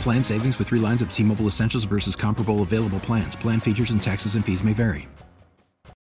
Plan 0.00 0.22
savings 0.22 0.58
with 0.58 0.68
three 0.68 0.78
lines 0.78 1.02
of 1.02 1.12
T 1.12 1.22
Mobile 1.22 1.46
Essentials 1.46 1.84
versus 1.84 2.14
comparable 2.14 2.62
available 2.62 3.00
plans. 3.00 3.34
Plan 3.36 3.60
features 3.60 3.90
and 3.90 4.02
taxes 4.02 4.36
and 4.36 4.44
fees 4.44 4.62
may 4.62 4.72
vary. 4.72 5.08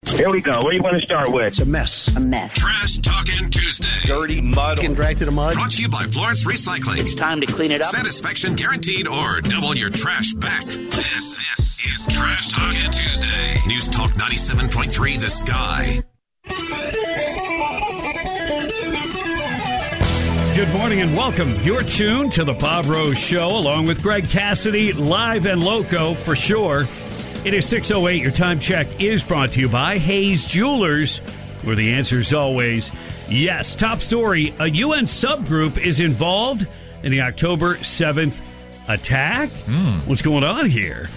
Here 0.05 0.29
we 0.29 0.41
go. 0.41 0.61
What 0.61 0.69
do 0.69 0.77
you 0.77 0.83
want 0.83 0.99
to 0.99 1.05
start 1.05 1.31
with? 1.31 1.47
It's 1.47 1.59
a 1.59 1.65
mess. 1.65 2.07
A 2.15 2.19
mess. 2.19 2.53
Trash 2.53 2.99
Talking 2.99 3.49
Tuesday. 3.49 3.89
Dirty 4.03 4.41
mud. 4.41 4.77
Getting 4.77 4.93
dragged 4.93 5.17
through 5.17 5.25
the 5.25 5.31
mud. 5.31 5.55
Brought 5.55 5.71
to 5.71 5.81
you 5.81 5.89
by 5.89 6.03
Florence 6.03 6.45
Recycling. 6.45 6.99
It's 6.99 7.15
time 7.15 7.41
to 7.41 7.47
clean 7.47 7.71
it 7.71 7.81
up. 7.81 7.89
Satisfaction 7.89 8.55
guaranteed 8.55 9.07
or 9.07 9.41
double 9.41 9.75
your 9.75 9.89
trash 9.89 10.33
back. 10.33 10.65
This, 10.65 11.43
this 11.57 11.85
is 11.85 12.15
Trash 12.15 12.51
Talking 12.51 12.91
Tuesday. 12.91 13.59
News 13.67 13.89
Talk 13.89 14.11
97.3 14.11 15.19
The 15.19 15.29
Sky. 15.29 16.03
Good 20.55 20.71
morning 20.71 21.01
and 21.01 21.13
welcome. 21.17 21.53
You're 21.63 21.83
tuned 21.83 22.31
to 22.31 22.45
the 22.45 22.53
Bob 22.53 22.85
Rose 22.85 23.17
Show 23.17 23.49
along 23.57 23.87
with 23.87 24.01
Greg 24.01 24.29
Cassidy, 24.29 24.93
live 24.93 25.47
and 25.47 25.61
loco 25.61 26.13
for 26.13 26.33
sure. 26.33 26.85
It 27.43 27.53
is 27.53 27.69
6.08. 27.69 28.21
Your 28.21 28.31
time 28.31 28.57
check 28.61 28.87
is 28.97 29.21
brought 29.21 29.51
to 29.51 29.59
you 29.59 29.67
by 29.67 29.97
Hayes 29.97 30.47
Jewelers, 30.47 31.17
where 31.63 31.75
the 31.75 31.91
answer 31.91 32.21
is 32.21 32.33
always 32.33 32.89
yes. 33.27 33.75
Top 33.75 33.99
story 33.99 34.53
a 34.59 34.69
UN 34.69 35.07
subgroup 35.07 35.77
is 35.77 35.99
involved 35.99 36.65
in 37.03 37.11
the 37.11 37.19
October 37.19 37.75
7th 37.75 38.39
attack. 38.87 39.49
Hmm. 39.49 40.07
What's 40.07 40.21
going 40.21 40.45
on 40.45 40.69
here? 40.69 41.09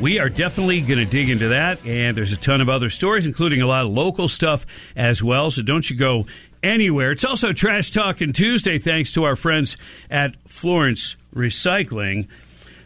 We 0.00 0.18
are 0.18 0.28
definitely 0.30 0.82
going 0.82 0.98
to 0.98 1.06
dig 1.06 1.30
into 1.30 1.48
that, 1.48 1.84
and 1.86 2.16
there's 2.16 2.32
a 2.32 2.36
ton 2.36 2.60
of 2.60 2.68
other 2.68 2.90
stories, 2.90 3.24
including 3.24 3.62
a 3.62 3.66
lot 3.66 3.86
of 3.86 3.92
local 3.92 4.28
stuff 4.28 4.66
as 4.94 5.22
well. 5.22 5.50
So 5.50 5.62
don't 5.62 5.88
you 5.88 5.96
go 5.96 6.26
anywhere. 6.62 7.12
It's 7.12 7.24
also 7.24 7.52
Trash 7.52 7.90
Talking 7.90 8.32
Tuesday, 8.32 8.78
thanks 8.78 9.12
to 9.14 9.24
our 9.24 9.36
friends 9.36 9.76
at 10.10 10.36
Florence 10.48 11.16
Recycling. 11.34 12.28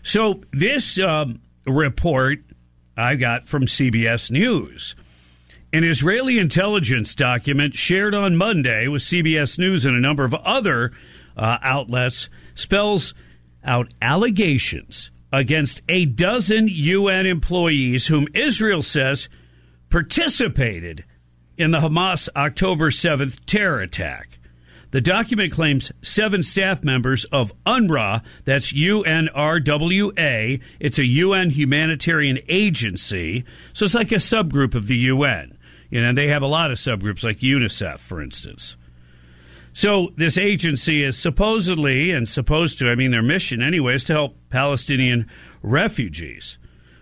So 0.02 0.42
this 0.52 0.98
um, 0.98 1.40
report 1.66 2.40
I 2.96 3.16
got 3.16 3.48
from 3.48 3.66
CBS 3.66 4.30
News. 4.30 4.94
An 5.72 5.84
Israeli 5.84 6.38
intelligence 6.38 7.14
document 7.14 7.74
shared 7.74 8.14
on 8.14 8.36
Monday 8.36 8.88
with 8.88 9.02
CBS 9.02 9.58
News 9.58 9.86
and 9.86 9.96
a 9.96 10.00
number 10.00 10.24
of 10.24 10.34
other 10.34 10.92
uh, 11.36 11.58
outlets 11.62 12.28
spells 12.54 13.14
out 13.64 13.92
allegations 14.02 15.10
against 15.32 15.80
a 15.88 16.06
dozen 16.06 16.66
UN 16.68 17.26
employees 17.26 18.08
whom 18.08 18.26
Israel 18.34 18.82
says 18.82 19.28
participated 19.90 21.04
in 21.56 21.70
the 21.70 21.80
Hamas 21.80 22.28
October 22.34 22.90
7th 22.90 23.38
terror 23.46 23.80
attack. 23.80 24.38
The 24.90 25.00
document 25.00 25.52
claims 25.52 25.92
seven 26.02 26.42
staff 26.42 26.82
members 26.82 27.24
of 27.26 27.52
UNRWA, 27.64 28.22
that's 28.44 28.72
UNRWA, 28.72 30.60
it's 30.80 30.98
a 30.98 31.04
UN 31.04 31.50
humanitarian 31.50 32.40
agency, 32.48 33.44
so 33.72 33.84
it's 33.84 33.94
like 33.94 34.10
a 34.10 34.16
subgroup 34.16 34.74
of 34.74 34.88
the 34.88 34.96
UN. 34.96 35.56
You 35.90 36.00
know, 36.00 36.12
they 36.12 36.28
have 36.28 36.42
a 36.42 36.46
lot 36.46 36.72
of 36.72 36.78
subgroups 36.78 37.22
like 37.22 37.38
UNICEF, 37.38 37.98
for 37.98 38.20
instance. 38.20 38.76
So 39.72 40.12
this 40.16 40.36
agency 40.36 41.04
is 41.04 41.16
supposedly 41.16 42.10
and 42.10 42.28
supposed 42.28 42.78
to, 42.80 42.90
I 42.90 42.96
mean, 42.96 43.12
their 43.12 43.22
mission 43.22 43.62
anyway 43.62 43.94
is 43.94 44.04
to 44.04 44.12
help 44.12 44.36
Palestinian 44.50 45.28
refugees. 45.62 46.58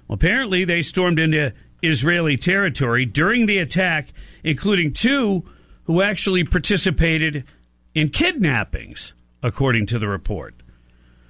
Well, 0.07 0.15
apparently 0.15 0.65
they 0.65 0.83
stormed 0.83 1.19
into 1.19 1.55
Israeli 1.83 2.37
territory 2.37 3.07
during 3.07 3.47
the 3.47 3.59
attack, 3.59 4.09
including 4.43 4.93
two 4.93 5.45
who 5.85 6.03
actually 6.03 6.45
participated 6.45 7.45
in 7.95 8.11
kidnappings, 8.11 9.15
according 9.43 9.87
to 9.87 9.99
the 9.99 10.09
report. 10.09 10.55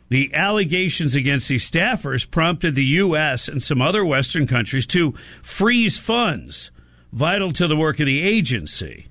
The 0.09 0.33
allegations 0.35 1.15
against 1.15 1.49
these 1.49 1.71
staffers 1.71 2.29
prompted 2.29 2.75
the 2.75 2.85
U.S. 2.85 3.49
and 3.49 3.63
some 3.63 3.83
other 3.83 4.05
Western 4.05 4.47
countries 4.47 4.87
to 4.89 5.15
freeze 5.43 5.99
funds 5.99 6.71
vital 7.13 7.53
to 7.53 7.67
the 7.67 7.77
work 7.77 8.01
of 8.01 8.07
the 8.07 8.23
agency. 8.23 9.07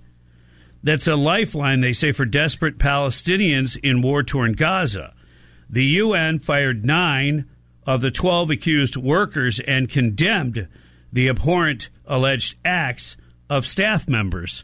That's 0.83 1.07
a 1.07 1.15
lifeline, 1.15 1.81
they 1.81 1.93
say, 1.93 2.11
for 2.11 2.25
desperate 2.25 2.77
Palestinians 2.77 3.77
in 3.81 4.01
war 4.01 4.23
torn 4.23 4.53
Gaza. 4.53 5.13
The 5.69 5.85
UN 5.85 6.39
fired 6.39 6.85
nine 6.85 7.45
of 7.85 8.01
the 8.01 8.11
12 8.11 8.51
accused 8.51 8.95
workers 8.95 9.59
and 9.59 9.89
condemned 9.89 10.67
the 11.11 11.29
abhorrent 11.29 11.89
alleged 12.05 12.55
acts 12.63 13.17
of 13.49 13.65
staff 13.65 14.07
members. 14.07 14.63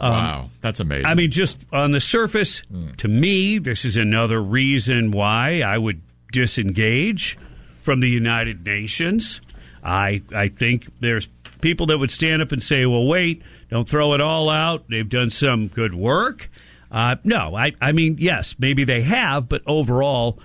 wow, 0.00 0.50
that's 0.60 0.80
amazing. 0.80 1.06
I 1.06 1.14
mean, 1.14 1.30
just 1.30 1.58
on 1.72 1.92
the 1.92 2.00
surface, 2.00 2.62
to 2.98 3.08
me, 3.08 3.58
this 3.58 3.84
is 3.84 3.96
another 3.96 4.42
reason 4.42 5.10
why 5.10 5.60
I 5.60 5.78
would 5.78 6.00
disengage 6.32 7.38
from 7.82 8.00
the 8.00 8.08
United 8.08 8.64
Nations. 8.64 9.40
I 9.82 10.22
I 10.34 10.48
think 10.48 10.88
there's 11.00 11.28
people 11.60 11.86
that 11.86 11.98
would 11.98 12.10
stand 12.10 12.42
up 12.42 12.52
and 12.52 12.62
say, 12.62 12.86
"Well, 12.86 13.06
wait, 13.06 13.42
don't 13.70 13.88
throw 13.88 14.14
it 14.14 14.20
all 14.20 14.50
out. 14.50 14.84
They've 14.88 15.08
done 15.08 15.30
some 15.30 15.68
good 15.68 15.94
work." 15.94 16.50
Uh, 16.90 17.16
no, 17.24 17.54
I 17.56 17.72
I 17.80 17.92
mean, 17.92 18.16
yes, 18.18 18.56
maybe 18.58 18.84
they 18.84 19.02
have, 19.02 19.48
but 19.48 19.62
overall, 19.66 20.38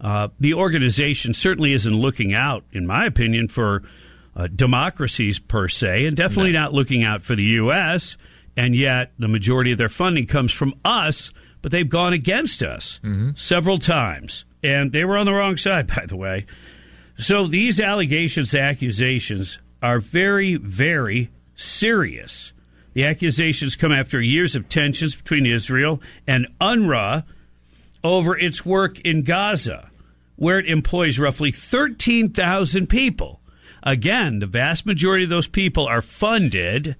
uh, 0.00 0.28
the 0.38 0.54
organization 0.54 1.34
certainly 1.34 1.72
isn't 1.72 1.94
looking 1.94 2.34
out, 2.34 2.64
in 2.72 2.86
my 2.86 3.04
opinion, 3.04 3.48
for 3.48 3.82
uh, 4.36 4.48
democracies 4.48 5.38
per 5.38 5.68
se, 5.68 6.06
and 6.06 6.16
definitely 6.16 6.52
not 6.52 6.72
looking 6.72 7.04
out 7.04 7.22
for 7.22 7.36
the 7.36 7.44
U.S. 7.44 8.16
And 8.56 8.74
yet, 8.74 9.12
the 9.18 9.28
majority 9.28 9.72
of 9.72 9.78
their 9.78 9.88
funding 9.88 10.26
comes 10.26 10.52
from 10.52 10.74
us, 10.84 11.30
but 11.62 11.72
they've 11.72 11.88
gone 11.88 12.12
against 12.12 12.62
us 12.62 13.00
several 13.36 13.78
times, 13.78 14.44
and 14.62 14.92
they 14.92 15.04
were 15.04 15.16
on 15.16 15.26
the 15.26 15.32
wrong 15.32 15.56
side, 15.56 15.86
by 15.94 16.06
the 16.06 16.16
way. 16.16 16.46
So 17.16 17.46
these 17.46 17.80
allegations, 17.80 18.54
accusations, 18.54 19.58
are 19.82 20.00
very, 20.00 20.56
very 20.56 21.30
serious. 21.54 22.52
The 22.94 23.04
accusations 23.04 23.76
come 23.76 23.92
after 23.92 24.20
years 24.20 24.54
of 24.54 24.68
tensions 24.68 25.14
between 25.14 25.46
Israel 25.46 26.00
and 26.26 26.46
UNRWA 26.60 27.24
over 28.02 28.36
its 28.36 28.64
work 28.64 29.00
in 29.00 29.22
Gaza, 29.22 29.90
where 30.36 30.58
it 30.58 30.66
employs 30.66 31.18
roughly 31.18 31.50
13,000 31.50 32.88
people. 32.88 33.40
Again, 33.84 34.38
the 34.40 34.46
vast 34.46 34.86
majority 34.86 35.24
of 35.24 35.30
those 35.30 35.46
people 35.46 35.86
are 35.86 36.02
funded 36.02 36.96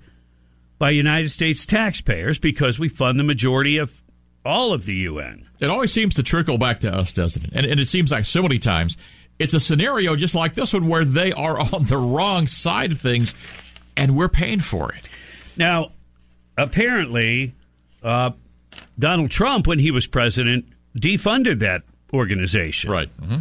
by 0.78 0.90
United 0.90 1.30
States 1.30 1.64
taxpayers 1.64 2.38
because 2.38 2.78
we 2.78 2.88
fund 2.88 3.18
the 3.18 3.24
majority 3.24 3.78
of 3.78 3.90
all 4.44 4.74
of 4.74 4.84
the 4.84 4.94
UN. 4.94 5.46
it 5.60 5.70
always 5.70 5.90
seems 5.92 6.14
to 6.16 6.22
trickle 6.22 6.58
back 6.58 6.80
to 6.80 6.94
us, 6.94 7.12
doesn't 7.14 7.44
it? 7.44 7.50
And, 7.54 7.64
and 7.64 7.80
it 7.80 7.88
seems 7.88 8.12
like 8.12 8.26
so 8.26 8.42
many 8.42 8.58
times 8.58 8.96
it's 9.38 9.54
a 9.54 9.60
scenario 9.60 10.14
just 10.14 10.34
like 10.34 10.52
this 10.54 10.74
one 10.74 10.86
where 10.86 11.04
they 11.04 11.32
are 11.32 11.58
on 11.74 11.84
the 11.84 11.96
wrong 11.96 12.46
side 12.46 12.92
of 12.92 13.00
things 13.00 13.34
and 13.96 14.14
we're 14.16 14.28
paying 14.28 14.60
for 14.60 14.92
it. 14.92 15.02
Now, 15.56 15.92
apparently, 16.58 17.54
uh, 18.02 18.32
Donald 18.98 19.30
Trump, 19.30 19.66
when 19.66 19.78
he 19.78 19.90
was 19.90 20.06
president, 20.06 20.66
defunded 20.98 21.60
that 21.60 21.82
organization. 22.12 22.90
Right. 22.90 23.08
hmm 23.08 23.38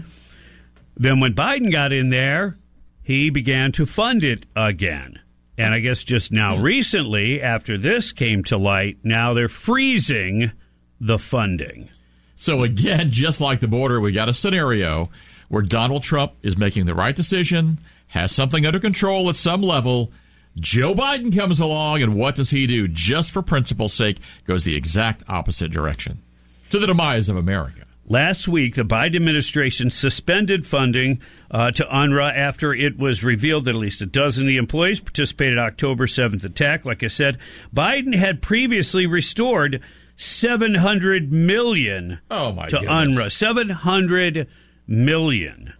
Then, 0.95 1.19
when 1.19 1.34
Biden 1.34 1.72
got 1.72 1.92
in 1.92 2.10
there, 2.10 2.57
he 3.04 3.30
began 3.30 3.72
to 3.74 3.86
fund 3.86 4.24
it 4.24 4.46
again. 4.56 5.20
And 5.58 5.74
I 5.74 5.80
guess 5.80 6.04
just 6.04 6.32
now, 6.32 6.56
hmm. 6.56 6.64
recently, 6.64 7.42
after 7.42 7.78
this 7.78 8.12
came 8.12 8.44
to 8.46 8.58
light, 8.58 8.98
now 9.04 9.34
they're 9.34 9.48
freezing 9.48 10.52
the 11.00 11.20
funding. 11.20 11.90
So 12.36 12.64
again, 12.64 13.12
just 13.12 13.40
like 13.40 13.60
the 13.60 13.68
border, 13.68 14.00
we 14.00 14.12
got 14.12 14.30
a 14.30 14.34
scenario 14.34 15.10
where 15.50 15.62
Donald 15.62 16.04
Trump 16.04 16.34
is 16.42 16.58
making 16.58 16.86
the 16.86 16.96
right 16.96 17.16
decision, 17.16 17.80
has 18.08 18.32
something 18.32 18.66
under 18.66 18.80
control 18.80 19.30
at 19.30 19.36
some 19.36 19.62
level. 19.62 20.12
Joe 20.60 20.94
Biden 20.94 21.36
comes 21.36 21.60
along, 21.60 22.02
and 22.02 22.16
what 22.16 22.36
does 22.36 22.50
he 22.50 22.68
do? 22.68 22.88
Just 22.88 23.32
for 23.32 23.42
principle's 23.42 23.94
sake, 23.94 24.18
goes 24.46 24.64
the 24.64 24.76
exact 24.76 25.24
opposite 25.28 25.72
direction 25.72 26.22
to 26.70 26.80
the 26.80 26.88
demise 26.88 27.30
of 27.30 27.38
America. 27.38 27.84
Last 28.06 28.50
week, 28.50 28.76
the 28.76 28.84
Biden 28.84 29.16
administration 29.16 29.90
suspended 29.90 30.66
funding 30.66 31.22
uh, 31.50 31.72
to 31.72 31.86
UNRWA 31.86 32.36
after 32.36 32.74
it 32.74 32.98
was 32.98 33.24
revealed 33.24 33.64
that 33.66 33.76
at 33.76 33.78
least 33.78 34.02
a 34.02 34.06
dozen 34.06 34.46
of 34.46 34.48
the 34.50 34.58
employees 34.58 35.00
participated 35.00 35.54
in 35.54 35.60
October 35.60 36.06
7th 36.06 36.44
attack. 36.44 36.84
Like 36.84 37.04
I 37.04 37.08
said, 37.08 37.38
Biden 37.74 38.14
had 38.14 38.42
previously 38.42 39.06
restored 39.06 39.82
700 40.18 41.32
million 41.32 42.20
oh 42.30 42.52
my 42.52 42.68
to 42.68 42.80
goodness. 42.80 42.92
UNRWA. 42.92 43.32
700 43.32 44.48
million. 44.86 45.74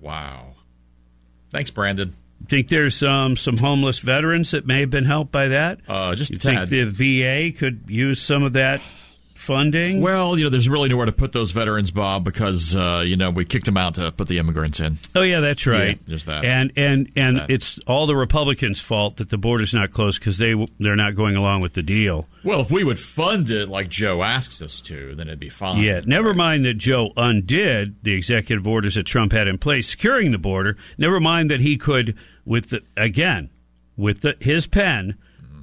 Wow. 0.00 0.54
Thanks, 1.50 1.70
Brandon. 1.70 2.14
Think 2.48 2.68
there's 2.68 3.02
um, 3.02 3.36
some 3.36 3.56
homeless 3.56 4.00
veterans 4.00 4.50
that 4.50 4.66
may 4.66 4.80
have 4.80 4.90
been 4.90 5.04
helped 5.04 5.30
by 5.32 5.48
that? 5.48 5.80
Uh, 5.88 6.14
just 6.14 6.32
you 6.32 6.38
think 6.38 6.68
the 6.68 6.84
VA 6.84 7.56
could 7.56 7.84
use 7.88 8.20
some 8.20 8.42
of 8.42 8.54
that 8.54 8.80
funding? 9.38 10.00
Well, 10.00 10.36
you 10.38 10.44
know, 10.44 10.50
there's 10.50 10.68
really 10.68 10.88
nowhere 10.88 11.06
to 11.06 11.12
put 11.12 11.32
those 11.32 11.52
veterans, 11.52 11.90
Bob, 11.90 12.24
because 12.24 12.74
uh, 12.74 13.02
you 13.06 13.16
know 13.16 13.30
we 13.30 13.44
kicked 13.44 13.66
them 13.66 13.76
out 13.76 13.94
to 13.94 14.12
put 14.12 14.28
the 14.28 14.38
immigrants 14.38 14.80
in. 14.80 14.98
Oh 15.14 15.22
yeah, 15.22 15.40
that's 15.40 15.66
right. 15.66 15.96
Yeah, 15.96 16.04
there's 16.06 16.24
that. 16.24 16.44
And 16.44 16.72
and 16.76 17.10
and 17.16 17.46
it's 17.48 17.78
all 17.86 18.06
the 18.06 18.16
Republicans' 18.16 18.80
fault 18.80 19.18
that 19.18 19.30
the 19.30 19.38
border's 19.38 19.72
not 19.72 19.92
closed 19.92 20.20
because 20.20 20.38
they 20.38 20.54
they're 20.78 20.96
not 20.96 21.14
going 21.14 21.36
along 21.36 21.62
with 21.62 21.74
the 21.74 21.82
deal. 21.82 22.26
Well, 22.44 22.60
if 22.60 22.70
we 22.70 22.84
would 22.84 22.98
fund 22.98 23.50
it 23.50 23.68
like 23.68 23.88
Joe 23.88 24.22
asks 24.22 24.62
us 24.62 24.80
to, 24.82 25.14
then 25.14 25.28
it'd 25.28 25.40
be 25.40 25.48
fine. 25.48 25.82
Yeah. 25.82 26.00
Never 26.04 26.34
mind 26.34 26.64
that 26.64 26.74
Joe 26.74 27.12
undid 27.16 27.96
the 28.02 28.12
executive 28.12 28.66
orders 28.66 28.94
that 28.94 29.04
Trump 29.04 29.32
had 29.32 29.48
in 29.48 29.58
place 29.58 29.88
securing 29.88 30.32
the 30.32 30.38
border. 30.38 30.76
Never 30.96 31.20
mind 31.20 31.50
that 31.50 31.60
he 31.60 31.76
could, 31.76 32.16
with 32.44 32.70
the, 32.70 32.80
again, 32.96 33.50
with 33.96 34.20
the, 34.20 34.34
his 34.40 34.66
pen, 34.66 35.16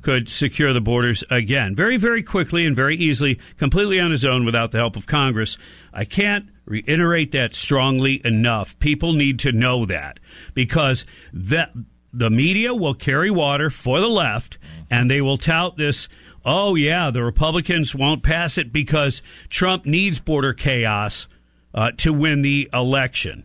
could 0.05 0.29
secure 0.29 0.71
the 0.71 0.79
borders 0.79 1.23
again 1.31 1.75
very, 1.75 1.97
very 1.97 2.21
quickly 2.21 2.63
and 2.63 2.75
very 2.75 2.95
easily, 2.95 3.39
completely 3.57 3.99
on 3.99 4.11
his 4.11 4.23
own 4.23 4.45
without 4.45 4.69
the 4.69 4.77
help 4.77 4.95
of 4.95 5.07
Congress. 5.07 5.57
I 5.91 6.05
can't 6.05 6.47
reiterate 6.65 7.31
that 7.31 7.55
strongly 7.55 8.21
enough. 8.23 8.77
People 8.77 9.13
need 9.13 9.39
to 9.39 9.51
know 9.51 9.83
that 9.87 10.19
because 10.53 11.05
that 11.33 11.71
the 12.13 12.29
media 12.29 12.71
will 12.75 12.93
carry 12.93 13.31
water 13.31 13.71
for 13.71 13.99
the 13.99 14.07
left 14.07 14.59
and 14.91 15.09
they 15.09 15.21
will 15.21 15.39
tout 15.39 15.75
this. 15.75 16.07
Oh 16.45 16.75
yeah, 16.75 17.09
the 17.09 17.23
Republicans 17.23 17.95
won't 17.95 18.21
pass 18.21 18.59
it 18.59 18.71
because 18.71 19.23
Trump 19.49 19.87
needs 19.87 20.19
border 20.19 20.53
chaos 20.53 21.27
uh, 21.73 21.89
to 21.97 22.13
win 22.13 22.43
the 22.43 22.69
election. 22.71 23.43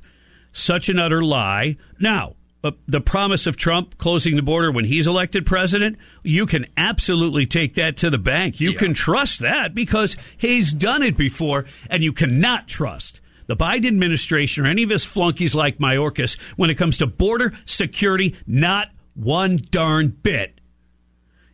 Such 0.53 0.91
an 0.91 0.99
utter 0.99 1.25
lie. 1.25 1.79
Now, 1.99 2.35
uh, 2.62 2.73
the 2.87 3.01
promise 3.01 3.47
of 3.47 3.57
Trump 3.57 3.97
closing 3.97 4.37
the 4.37 4.43
border 4.43 4.71
when 4.71 4.85
he's 4.85 5.07
elected 5.07 5.47
president, 5.47 5.97
you 6.23 6.47
can 6.47 6.67
absolutely 6.77 7.47
take 7.47 7.75
that 7.75 7.97
to 7.99 8.11
the 8.11 8.19
bank. 8.19 8.61
You 8.61 8.75
can 8.75 8.93
trust 8.93 9.41
that 9.41 9.75
because 9.75 10.17
he's 10.37 10.73
done 10.73 11.03
it 11.03 11.17
before, 11.17 11.65
and 11.89 12.03
you 12.03 12.12
cannot 12.12 12.69
trust 12.69 13.21
the 13.47 13.57
Biden 13.57 13.87
administration 13.87 14.65
or 14.65 14.69
any 14.69 14.83
of 14.83 14.91
his 14.91 15.05
flunkies 15.05 15.55
like 15.55 15.79
Mayorkas 15.79 16.39
when 16.57 16.71
it 16.71 16.77
comes 16.77 16.99
to 16.99 17.07
border 17.07 17.53
security, 17.67 18.37
not 18.47 18.89
one 19.15 19.61
darn 19.71 20.09
bit. 20.09 20.61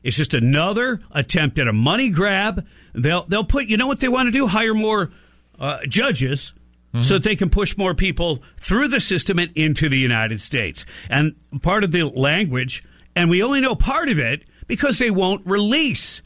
It's 0.03 0.17
just 0.17 0.35
another 0.35 1.00
attempt 1.12 1.58
at 1.58 1.69
a 1.69 1.73
money 1.73 2.11
grab. 2.11 2.67
They'll 2.94 3.25
they'll 3.25 3.44
put 3.44 3.67
you 3.67 3.76
know 3.76 3.87
what 3.87 4.00
they 4.00 4.08
want 4.08 4.26
to 4.26 4.31
do? 4.31 4.47
Hire 4.47 4.75
more 4.75 5.11
uh, 5.58 5.79
judges 5.88 6.53
so 7.02 7.14
that 7.14 7.22
they 7.22 7.37
can 7.37 7.50
push 7.50 7.76
more 7.76 7.94
people 7.94 8.43
through 8.58 8.88
the 8.88 9.00
system 9.00 9.38
and 9.38 9.50
into 9.54 9.88
the 9.88 9.98
United 9.98 10.40
States. 10.40 10.84
And 11.10 11.34
part 11.62 11.84
of 11.84 11.93
the 11.93 12.04
language, 12.04 12.82
and 13.14 13.31
we 13.31 13.43
only 13.43 13.60
know 13.60 13.75
part 13.75 14.08
of 14.08 14.19
it 14.19 14.48
because 14.66 14.98
they 14.98 15.10
won't 15.10 15.46
release 15.46 16.22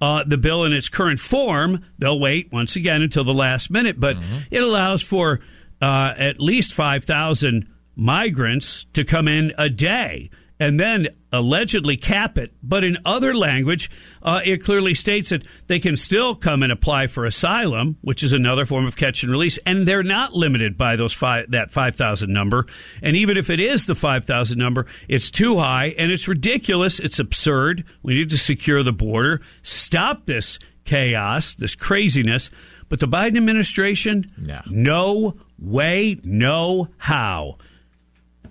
uh, 0.00 0.24
the 0.26 0.36
bill 0.36 0.64
in 0.64 0.72
its 0.72 0.88
current 0.88 1.20
form. 1.20 1.84
They'll 1.98 2.18
wait 2.18 2.52
once 2.52 2.74
again 2.76 3.02
until 3.02 3.24
the 3.24 3.34
last 3.34 3.70
minute, 3.70 4.00
but 4.00 4.16
it 4.50 4.62
allows 4.62 5.02
for 5.02 5.40
uh, 5.80 6.12
at 6.16 6.40
least 6.40 6.72
five 6.72 7.04
thousand 7.04 7.68
migrants 7.94 8.86
to 8.94 9.04
come 9.04 9.28
in 9.28 9.52
a 9.58 9.68
day 9.68 10.30
and 10.62 10.78
then 10.78 11.08
allegedly 11.32 11.96
cap 11.96 12.38
it. 12.38 12.52
But 12.62 12.84
in 12.84 12.98
other 13.04 13.34
language, 13.34 13.90
uh, 14.22 14.40
it 14.44 14.62
clearly 14.62 14.94
states 14.94 15.30
that 15.30 15.44
they 15.66 15.78
can 15.80 15.96
still 15.96 16.34
come 16.34 16.62
and 16.62 16.70
apply 16.70 17.06
for 17.08 17.24
asylum, 17.24 17.96
which 18.02 18.22
is 18.22 18.32
another 18.32 18.64
form 18.64 18.86
of 18.86 18.96
catch 18.96 19.22
and 19.22 19.32
release, 19.32 19.58
and 19.66 19.86
they're 19.88 20.02
not 20.02 20.34
limited 20.34 20.78
by 20.78 20.96
those 20.96 21.12
five, 21.12 21.50
that 21.50 21.72
five 21.72 21.94
thousand 21.96 22.32
number. 22.32 22.66
And 23.02 23.16
even 23.16 23.36
if 23.36 23.50
it 23.50 23.60
is 23.60 23.86
the 23.86 23.94
five 23.94 24.24
thousand 24.24 24.58
number, 24.58 24.86
it's 25.08 25.30
too 25.30 25.58
high 25.58 25.94
and 25.98 26.12
it's 26.12 26.28
ridiculous. 26.28 27.00
It's 27.00 27.18
absurd. 27.18 27.84
We 28.02 28.14
need 28.14 28.30
to 28.30 28.38
secure 28.38 28.82
the 28.82 28.92
border, 28.92 29.40
stop 29.62 30.26
this 30.26 30.58
chaos, 30.84 31.54
this 31.54 31.74
craziness. 31.74 32.50
But 32.88 33.00
the 33.00 33.08
Biden 33.08 33.38
administration, 33.38 34.26
No. 34.36 34.60
no 34.66 35.36
way, 35.58 36.18
no 36.24 36.88
how. 36.98 37.56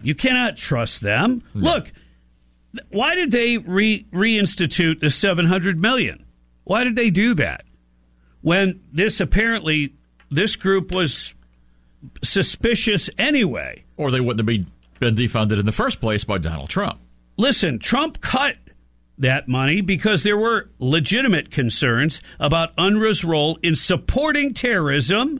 You 0.01 0.15
cannot 0.15 0.57
trust 0.57 1.01
them. 1.01 1.43
Look, 1.53 1.83
th- 1.83 1.95
why 2.89 3.15
did 3.15 3.31
they 3.31 3.57
re- 3.57 4.05
reinstitute 4.13 4.99
the 4.99 5.09
700 5.09 5.79
million? 5.79 6.25
Why 6.63 6.83
did 6.83 6.95
they 6.95 7.09
do 7.09 7.33
that? 7.35 7.65
When 8.41 8.81
this 8.91 9.19
apparently 9.19 9.93
this 10.29 10.55
group 10.55 10.93
was 10.93 11.33
suspicious 12.23 13.09
anyway. 13.17 13.83
Or 13.97 14.11
they 14.11 14.21
wouldn't 14.21 14.39
have 14.39 14.45
been, 14.45 14.65
been 14.99 15.15
defunded 15.15 15.59
in 15.59 15.65
the 15.65 15.71
first 15.71 16.01
place 16.01 16.23
by 16.23 16.37
Donald 16.37 16.69
Trump. 16.69 16.99
Listen, 17.37 17.79
Trump 17.79 18.21
cut 18.21 18.55
that 19.17 19.47
money 19.47 19.81
because 19.81 20.23
there 20.23 20.37
were 20.37 20.69
legitimate 20.79 21.51
concerns 21.51 22.21
about 22.39 22.75
UNRWA's 22.77 23.23
role 23.23 23.59
in 23.61 23.75
supporting 23.75 24.53
terrorism 24.53 25.39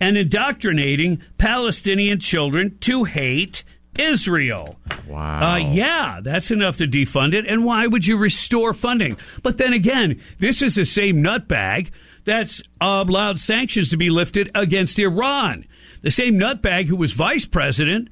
and 0.00 0.16
indoctrinating 0.16 1.22
Palestinian 1.36 2.18
children 2.18 2.78
to 2.78 3.04
hate 3.04 3.64
Israel. 3.98 4.78
Wow. 5.06 5.52
Uh, 5.54 5.56
yeah, 5.56 6.20
that's 6.22 6.50
enough 6.50 6.78
to 6.78 6.86
defund 6.86 7.34
it. 7.34 7.46
And 7.46 7.64
why 7.64 7.86
would 7.86 8.06
you 8.06 8.16
restore 8.16 8.72
funding? 8.74 9.16
But 9.42 9.58
then 9.58 9.72
again, 9.72 10.20
this 10.38 10.62
is 10.62 10.74
the 10.74 10.84
same 10.84 11.22
nutbag 11.22 11.90
that's 12.24 12.62
allowed 12.80 13.38
sanctions 13.38 13.90
to 13.90 13.96
be 13.96 14.10
lifted 14.10 14.50
against 14.54 14.98
Iran. 14.98 15.66
The 16.02 16.10
same 16.10 16.34
nutbag 16.38 16.86
who 16.86 16.96
was 16.96 17.12
vice 17.12 17.44
president 17.46 18.08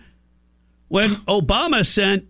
when 0.89 1.11
Obama 1.27 1.87
sent 1.87 2.27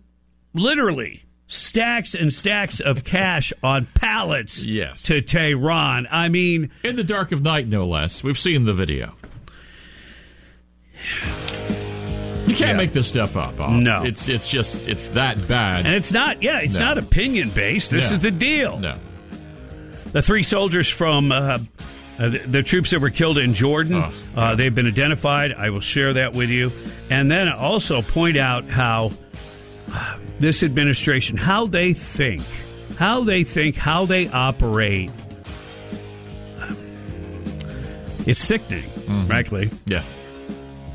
literally 0.53 1.23
stacks 1.47 2.15
and 2.15 2.31
stacks 2.33 2.79
of 2.79 3.03
cash 3.03 3.51
on 3.61 3.85
pallets 3.95 4.63
Yes. 4.63 5.03
to 5.03 5.21
Tehran. 5.21 6.07
I 6.09 6.29
mean, 6.29 6.71
In 6.83 6.95
the 6.95 7.03
dark 7.03 7.31
of 7.31 7.41
night, 7.43 7.67
no 7.67 7.85
less. 7.85 8.23
We've 8.23 8.39
seen 8.39 8.65
the 8.65 8.73
video. 8.73 9.13
You 12.53 12.57
can't 12.59 12.71
Yeah. 12.71 12.77
make 12.77 12.93
this 12.93 13.07
stuff 13.07 13.35
up. 13.35 13.57
Bob. 13.57 13.71
No. 13.81 14.03
it's 14.03 14.29
it's 14.29 14.47
just 14.47 14.79
it's 14.87 15.07
that 15.09 15.47
bad. 15.47 15.87
and 15.87 15.95
it's 15.95 16.11
not, 16.11 16.43
yeah, 16.43 16.59
it's 16.59 16.75
No. 16.75 16.85
not 16.85 16.97
opinion 16.99 17.49
based. 17.49 17.89
This 17.89 18.11
No. 18.11 18.17
is 18.17 18.21
the 18.21 18.29
deal. 18.29 18.77
no, 18.79 18.95
The 20.11 20.21
three 20.21 20.43
soldiers 20.43 20.87
from 20.87 21.31
uh, 21.31 21.57
uh, 22.19 22.29
the, 22.29 22.37
the 22.45 22.61
troops 22.61 22.91
that 22.91 22.99
were 23.01 23.09
killed 23.09 23.39
in 23.39 23.55
Jordan, 23.55 23.95
Oh, 23.95 24.11
uh, 24.39 24.53
they've 24.55 24.73
been 24.73 24.85
identified. 24.85 25.51
I 25.51 25.71
will 25.71 25.79
share 25.81 26.13
that 26.13 26.33
with 26.33 26.51
you. 26.51 26.71
And 27.09 27.31
then 27.31 27.49
also 27.49 28.03
point 28.03 28.37
out 28.37 28.65
how 28.65 29.11
uh, 29.91 30.15
this 30.39 30.61
administration, 30.61 31.37
how 31.37 31.65
they 31.65 31.93
think, 31.93 32.43
how 32.99 33.23
they 33.23 33.43
think, 33.43 33.77
how 33.77 34.05
they 34.05 34.27
operate. 34.27 35.09
It's 38.27 38.39
sickening, 38.39 38.83
Mm-hmm. 38.83 39.25
frankly. 39.27 39.69
yeah. 39.87 40.03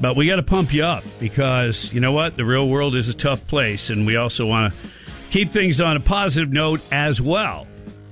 But 0.01 0.17
we 0.17 0.27
got 0.27 0.37
to 0.37 0.43
pump 0.43 0.73
you 0.73 0.85
up 0.85 1.05
because 1.19 1.93
you 1.93 2.01
know 2.01 2.13
what? 2.13 2.37
The 2.37 2.45
real 2.45 2.69
world 2.69 2.95
is 2.95 3.09
a 3.09 3.15
tough 3.15 3.47
place, 3.47 3.91
and 3.91 4.07
we 4.07 4.17
also 4.17 4.47
want 4.47 4.73
to 4.73 4.81
keep 5.31 5.51
things 5.51 5.81
on 5.81 5.97
a 5.97 6.01
positive 6.01 6.53
note 6.53 6.81
as 6.93 7.21
well. 7.21 7.67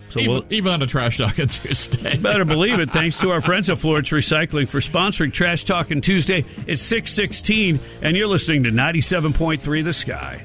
So 0.09 0.21
Even, 0.21 0.33
we'll, 0.33 0.45
even 0.51 0.73
on 0.73 0.83
a 0.83 0.87
trash 0.87 1.19
talking 1.19 1.49
Tuesday. 1.49 2.17
Better 2.17 2.45
believe 2.45 2.79
it. 2.81 2.91
Thanks 2.91 3.21
to 3.21 3.31
our 3.31 3.41
friends 3.41 3.69
at 3.71 3.79
Florence 3.79 4.11
Recycling 4.11 4.69
for 4.69 4.81
sponsoring 4.81 5.33
Trash 5.33 5.65
Talking 5.65 6.01
Tuesday. 6.01 6.45
It's 6.67 6.83
616, 6.83 7.79
and 8.03 8.17
you're 8.17 8.29
listening 8.29 8.65
to 8.65 8.71
97.3 8.71 9.85
The 9.85 9.93
Sky. 9.93 10.45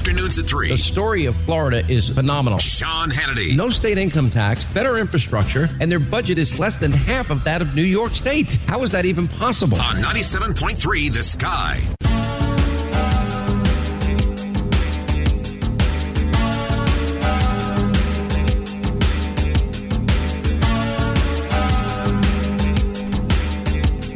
Afternoons 0.00 0.38
at 0.38 0.46
3. 0.46 0.68
The 0.70 0.78
story 0.78 1.26
of 1.26 1.36
Florida 1.44 1.86
is 1.86 2.08
phenomenal. 2.08 2.58
Sean 2.58 3.10
Hannity. 3.10 3.54
No 3.54 3.68
state 3.68 3.98
income 3.98 4.30
tax, 4.30 4.66
better 4.68 4.96
infrastructure, 4.96 5.68
and 5.78 5.92
their 5.92 5.98
budget 5.98 6.38
is 6.38 6.58
less 6.58 6.78
than 6.78 6.90
half 6.90 7.28
of 7.28 7.44
that 7.44 7.60
of 7.60 7.74
New 7.74 7.82
York 7.82 8.12
State. 8.12 8.54
How 8.66 8.82
is 8.82 8.92
that 8.92 9.04
even 9.04 9.28
possible? 9.28 9.78
On 9.78 9.96
97.3 9.96 11.12
The 11.12 11.22
Sky. 11.22 11.80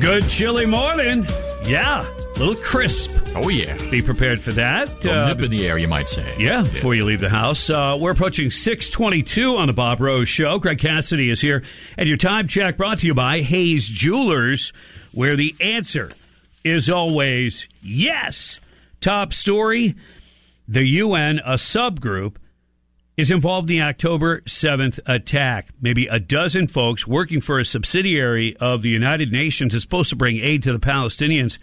Good 0.00 0.30
chilly 0.30 0.64
morning. 0.64 1.26
Yeah, 1.66 2.08
a 2.08 2.38
little 2.38 2.56
crisp. 2.56 3.10
Oh, 3.36 3.48
yeah. 3.48 3.76
Be 3.90 4.00
prepared 4.00 4.40
for 4.40 4.52
that. 4.52 5.04
A 5.04 5.12
Uh, 5.24 5.26
nip 5.28 5.40
in 5.42 5.50
the 5.50 5.66
air, 5.66 5.76
you 5.76 5.88
might 5.88 6.08
say. 6.08 6.34
yeah, 6.38 6.62
before 6.62 6.94
you 6.94 7.04
leave 7.04 7.20
the 7.20 7.28
house. 7.28 7.68
Uh, 7.68 7.96
we're 7.98 8.12
approaching 8.12 8.50
622 8.50 9.56
on 9.56 9.66
the 9.66 9.72
Bob 9.72 10.00
Rose 10.00 10.28
Show. 10.28 10.58
Greg 10.60 10.78
Cassidy 10.78 11.30
is 11.30 11.40
here. 11.40 11.64
And 11.98 12.06
your 12.08 12.16
time 12.16 12.46
check 12.46 12.76
brought 12.76 13.00
to 13.00 13.06
you 13.06 13.14
by 13.14 13.40
Hayes 13.40 13.88
Jewelers, 13.88 14.72
where 15.12 15.34
the 15.34 15.54
answer 15.60 16.12
is 16.62 16.88
always 16.88 17.68
yes. 17.82 18.60
Top 19.00 19.32
story 19.32 19.96
the 20.68 20.84
UN, 20.86 21.40
a 21.44 21.54
subgroup, 21.54 22.36
is 23.16 23.30
involved 23.30 23.68
in 23.68 23.76
the 23.78 23.82
October 23.82 24.40
7th 24.42 24.98
attack. 25.06 25.68
Maybe 25.80 26.06
a 26.06 26.18
dozen 26.18 26.68
folks 26.68 27.06
working 27.06 27.40
for 27.40 27.58
a 27.58 27.64
subsidiary 27.64 28.56
of 28.56 28.82
the 28.82 28.88
United 28.90 29.30
Nations 29.32 29.74
is 29.74 29.82
supposed 29.82 30.10
to 30.10 30.16
bring 30.16 30.38
aid 30.38 30.62
to 30.62 30.72
the 30.72 30.78
Palestinians. 30.78 31.58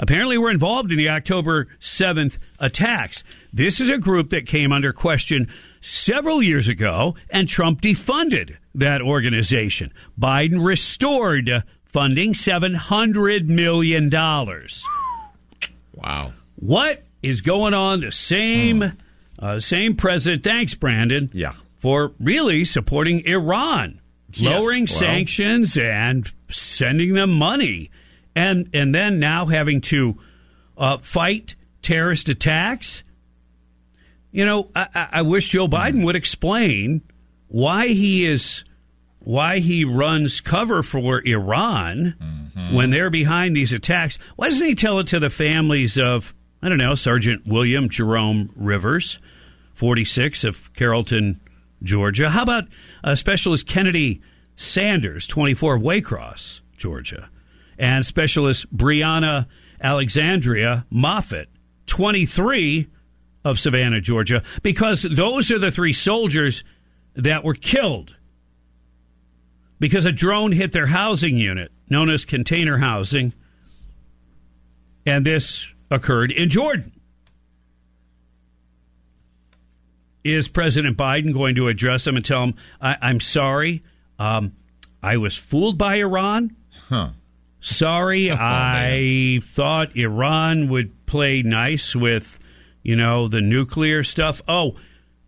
Apparently, 0.00 0.36
we 0.38 0.44
were 0.44 0.50
involved 0.50 0.90
in 0.90 0.98
the 0.98 1.10
October 1.10 1.68
7th 1.78 2.38
attacks. 2.58 3.22
This 3.52 3.80
is 3.80 3.88
a 3.90 3.98
group 3.98 4.30
that 4.30 4.46
came 4.46 4.72
under 4.72 4.92
question 4.92 5.46
several 5.82 6.42
years 6.42 6.68
ago, 6.68 7.14
and 7.28 7.46
Trump 7.46 7.80
defunded 7.82 8.56
that 8.74 9.02
organization. 9.02 9.92
Biden 10.18 10.64
restored 10.64 11.50
funding 11.84 12.32
$700 12.32 13.46
million. 13.48 14.08
Wow. 15.94 16.32
What 16.56 17.02
is 17.22 17.40
going 17.42 17.74
on? 17.74 18.00
The 18.00 18.10
same, 18.12 18.92
uh, 19.38 19.60
same 19.60 19.96
president. 19.96 20.42
Thanks, 20.44 20.74
Brandon. 20.74 21.30
Yeah. 21.32 21.52
for 21.78 22.12
really 22.20 22.64
supporting 22.64 23.24
Iran, 23.26 24.00
Yeah, 24.34 24.50
lowering 24.50 24.86
well. 24.88 24.98
sanctions 24.98 25.76
and 25.78 26.30
sending 26.50 27.14
them 27.14 27.30
money, 27.32 27.90
and 28.34 28.68
and 28.72 28.94
then 28.94 29.18
now 29.18 29.46
having 29.46 29.80
to 29.82 30.18
uh, 30.78 30.98
fight 30.98 31.56
terrorist 31.82 32.28
attacks. 32.28 33.02
You 34.32 34.44
know, 34.44 34.70
I, 34.74 34.86
I- 34.94 35.08
I 35.12 35.22
wish 35.22 35.48
Joe 35.48 35.66
Biden 35.68 36.04
would 36.04 36.16
explain 36.16 37.02
why 37.48 37.88
he 37.88 38.24
is 38.24 38.64
why 39.18 39.58
he 39.58 39.84
runs 39.84 40.40
cover 40.40 40.82
for 40.82 41.20
Iran 41.26 42.46
when 42.72 42.90
they're 42.90 43.10
behind 43.10 43.54
these 43.56 43.72
attacks. 43.72 44.18
Why 44.36 44.48
doesn't 44.48 44.66
he 44.66 44.74
tell 44.74 44.98
it 45.00 45.08
to 45.08 45.18
the 45.20 45.28
families 45.30 45.98
of 45.98 46.32
I 46.62 46.68
don't 46.68 46.78
know 46.78 46.94
Sergeant 46.94 47.46
William 47.46 47.88
Jerome 47.90 48.50
Rivers, 48.56 49.18
forty 49.74 50.04
six 50.04 50.44
of 50.44 50.72
Carrollton, 50.74 51.40
Georgia? 51.82 52.30
How 52.30 52.42
about 52.44 52.64
uh, 53.02 53.14
Specialist 53.14 53.66
Kennedy 53.66 54.20
Sanders, 54.56 55.26
twenty 55.26 55.54
four 55.54 55.74
of 55.76 55.82
Waycross, 55.82 56.60
Georgia, 56.76 57.28
and 57.80 58.04
Specialist 58.06 58.74
Breonna 58.76 59.46
Alexsondria 59.82 60.84
Moffett, 60.92 61.46
twenty 61.86 62.26
three 62.26 62.86
of 63.44 63.58
Savannah, 63.58 64.00
Georgia, 64.02 64.42
because 64.62 65.02
those 65.10 65.50
are 65.50 65.58
the 65.58 65.70
three 65.70 65.94
soldiers 65.94 66.62
that 67.16 67.42
were 67.42 67.54
killed 67.54 68.14
because 69.80 70.04
a 70.04 70.12
drone 70.12 70.52
hit 70.52 70.72
their 70.72 70.86
housing 70.86 71.38
unit, 71.38 71.72
known 71.88 72.10
as 72.10 72.26
container 72.26 72.76
housing, 72.78 73.32
and 75.06 75.24
this 75.26 75.66
occurred 75.90 76.30
in 76.30 76.50
Jordan. 76.50 76.92
Is 80.22 80.48
President 80.48 80.98
Biden 80.98 81.32
going 81.32 81.54
to 81.54 81.68
address 81.68 82.04
them 82.04 82.16
and 82.16 82.24
tell 82.24 82.40
them, 82.42 82.54
I- 82.80 82.98
I'm 83.00 83.20
sorry, 83.20 83.82
um, 84.18 84.52
I 85.02 85.16
was 85.16 85.34
fooled 85.34 85.78
by 85.78 85.94
Iran? 85.96 86.54
Huh. 86.90 87.10
Sorry, 87.60 88.30
I 88.32 89.40
thought 89.42 89.96
Iran 89.96 90.68
would 90.68 91.06
play 91.06 91.42
nice 91.42 91.94
with, 91.94 92.38
you 92.82 92.96
know, 92.96 93.28
the 93.28 93.40
nuclear 93.40 94.02
stuff. 94.02 94.42
Oh, 94.48 94.76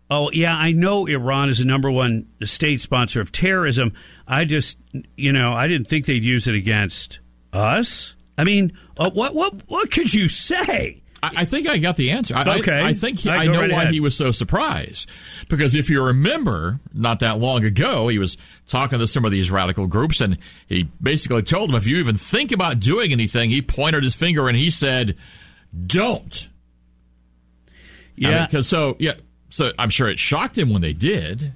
oh, 0.09 0.31
yeah, 0.31 0.55
I 0.55 0.71
know 0.71 1.05
Iran 1.05 1.49
is 1.49 1.59
the 1.59 1.65
number 1.65 1.91
one 1.91 2.27
state 2.43 2.81
sponsor 2.81 3.21
of 3.21 3.31
terrorism. 3.31 3.93
I 4.27 4.45
just, 4.45 4.77
you 5.15 5.31
know, 5.31 5.53
I 5.53 5.67
didn't 5.67 5.87
think 5.87 6.05
they'd 6.05 6.23
use 6.23 6.47
it 6.47 6.55
against 6.55 7.19
us. 7.51 8.15
I 8.37 8.43
mean, 8.43 8.77
uh, 8.97 9.11
what, 9.11 9.35
what, 9.35 9.67
what 9.67 9.91
could 9.91 10.13
you 10.13 10.27
say? 10.27 11.02
I, 11.23 11.31
I 11.37 11.45
think 11.45 11.69
I 11.69 11.77
got 11.77 11.95
the 11.95 12.11
answer. 12.11 12.35
I, 12.35 12.59
Okay. 12.59 12.71
I, 12.73 12.89
I 12.89 12.93
think 12.93 13.19
he, 13.19 13.29
I 13.29 13.45
know 13.47 13.61
right 13.61 13.71
why 13.71 13.83
ahead. 13.83 13.93
he 13.93 14.01
was 14.01 14.15
so 14.15 14.31
surprised. 14.33 15.09
Because 15.47 15.73
if 15.73 15.89
you 15.89 16.03
remember, 16.03 16.79
not 16.93 17.19
that 17.19 17.39
long 17.39 17.63
ago, 17.63 18.09
he 18.09 18.19
was 18.19 18.35
talking 18.67 18.99
to 18.99 19.07
some 19.07 19.23
of 19.23 19.31
these 19.31 19.49
radical 19.49 19.87
groups, 19.87 20.19
and 20.19 20.37
he 20.67 20.83
basically 21.01 21.41
told 21.41 21.69
them, 21.69 21.75
if 21.77 21.87
you 21.87 21.97
even 21.97 22.15
think 22.17 22.51
about 22.51 22.79
doing 22.81 23.13
anything, 23.13 23.49
he 23.49 23.61
pointed 23.61 24.03
his 24.03 24.15
finger 24.15 24.49
and 24.49 24.57
he 24.57 24.69
said, 24.69 25.15
"Don't." 25.87 26.49
Yeah. 28.15 28.45
Because 28.45 28.67
so 28.67 28.95
yeah, 28.99 29.13
so 29.49 29.71
I'm 29.79 29.89
sure 29.89 30.09
it 30.09 30.19
shocked 30.19 30.57
him 30.57 30.71
when 30.71 30.81
they 30.81 30.93
did. 30.93 31.53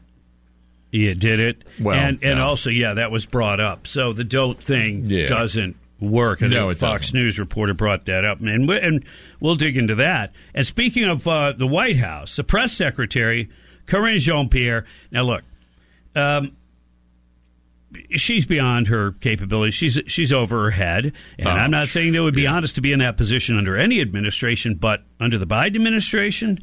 You 0.92 1.14
did 1.14 1.40
it. 1.42 1.64
Well, 1.80 1.96
and 2.00 2.24
and 2.24 2.38
yeah. 2.40 2.46
also, 2.48 2.70
yeah, 2.70 2.94
that 2.96 3.12
was 3.12 3.26
brought 3.26 3.60
up. 3.60 3.86
So 3.88 4.14
the 4.14 4.24
don't 4.24 4.62
thing 4.62 5.06
Yeah. 5.06 5.28
doesn't 5.28 5.76
work. 6.00 6.42
I 6.44 6.48
No, 6.48 6.70
it 6.70 6.78
Fox 6.78 7.08
doesn't. 7.08 7.20
News 7.20 7.40
reporter 7.40 7.74
brought 7.74 8.06
that 8.06 8.26
up, 8.26 8.40
and 8.42 8.68
we, 8.68 8.80
and 8.80 9.04
we'll 9.40 9.56
dig 9.56 9.78
into 9.78 9.96
that. 9.96 10.34
And 10.54 10.66
speaking 10.66 11.06
of 11.06 11.28
uh, 11.28 11.54
the 11.54 11.68
White 11.68 11.98
House, 11.98 12.36
the 12.36 12.44
press 12.44 12.74
secretary 12.74 13.50
Karine 13.88 14.20
Jean 14.20 14.50
Pierre. 14.50 14.86
Now, 15.12 15.24
look, 15.24 15.44
um, 16.16 16.52
she's 18.12 18.46
beyond 18.46 18.88
her 18.88 19.12
capabilities. 19.14 19.74
She's 19.74 20.00
she's 20.08 20.34
over 20.34 20.64
her 20.66 20.72
head, 20.72 21.14
and 21.40 21.48
Oh, 21.48 21.52
I'm 21.52 21.72
not 21.72 21.88
saying 21.88 22.12
that 22.14 22.20
it 22.20 22.22
would 22.22 22.36
be 22.36 22.48
honest 22.48 22.76
to 22.76 22.82
be 22.82 22.92
in 22.92 23.00
that 23.00 23.18
position 23.18 23.58
under 23.58 23.78
any 23.78 24.02
administration, 24.02 24.76
but 24.76 25.04
under 25.20 25.38
the 25.38 25.48
Biden 25.48 25.76
administration, 25.76 26.60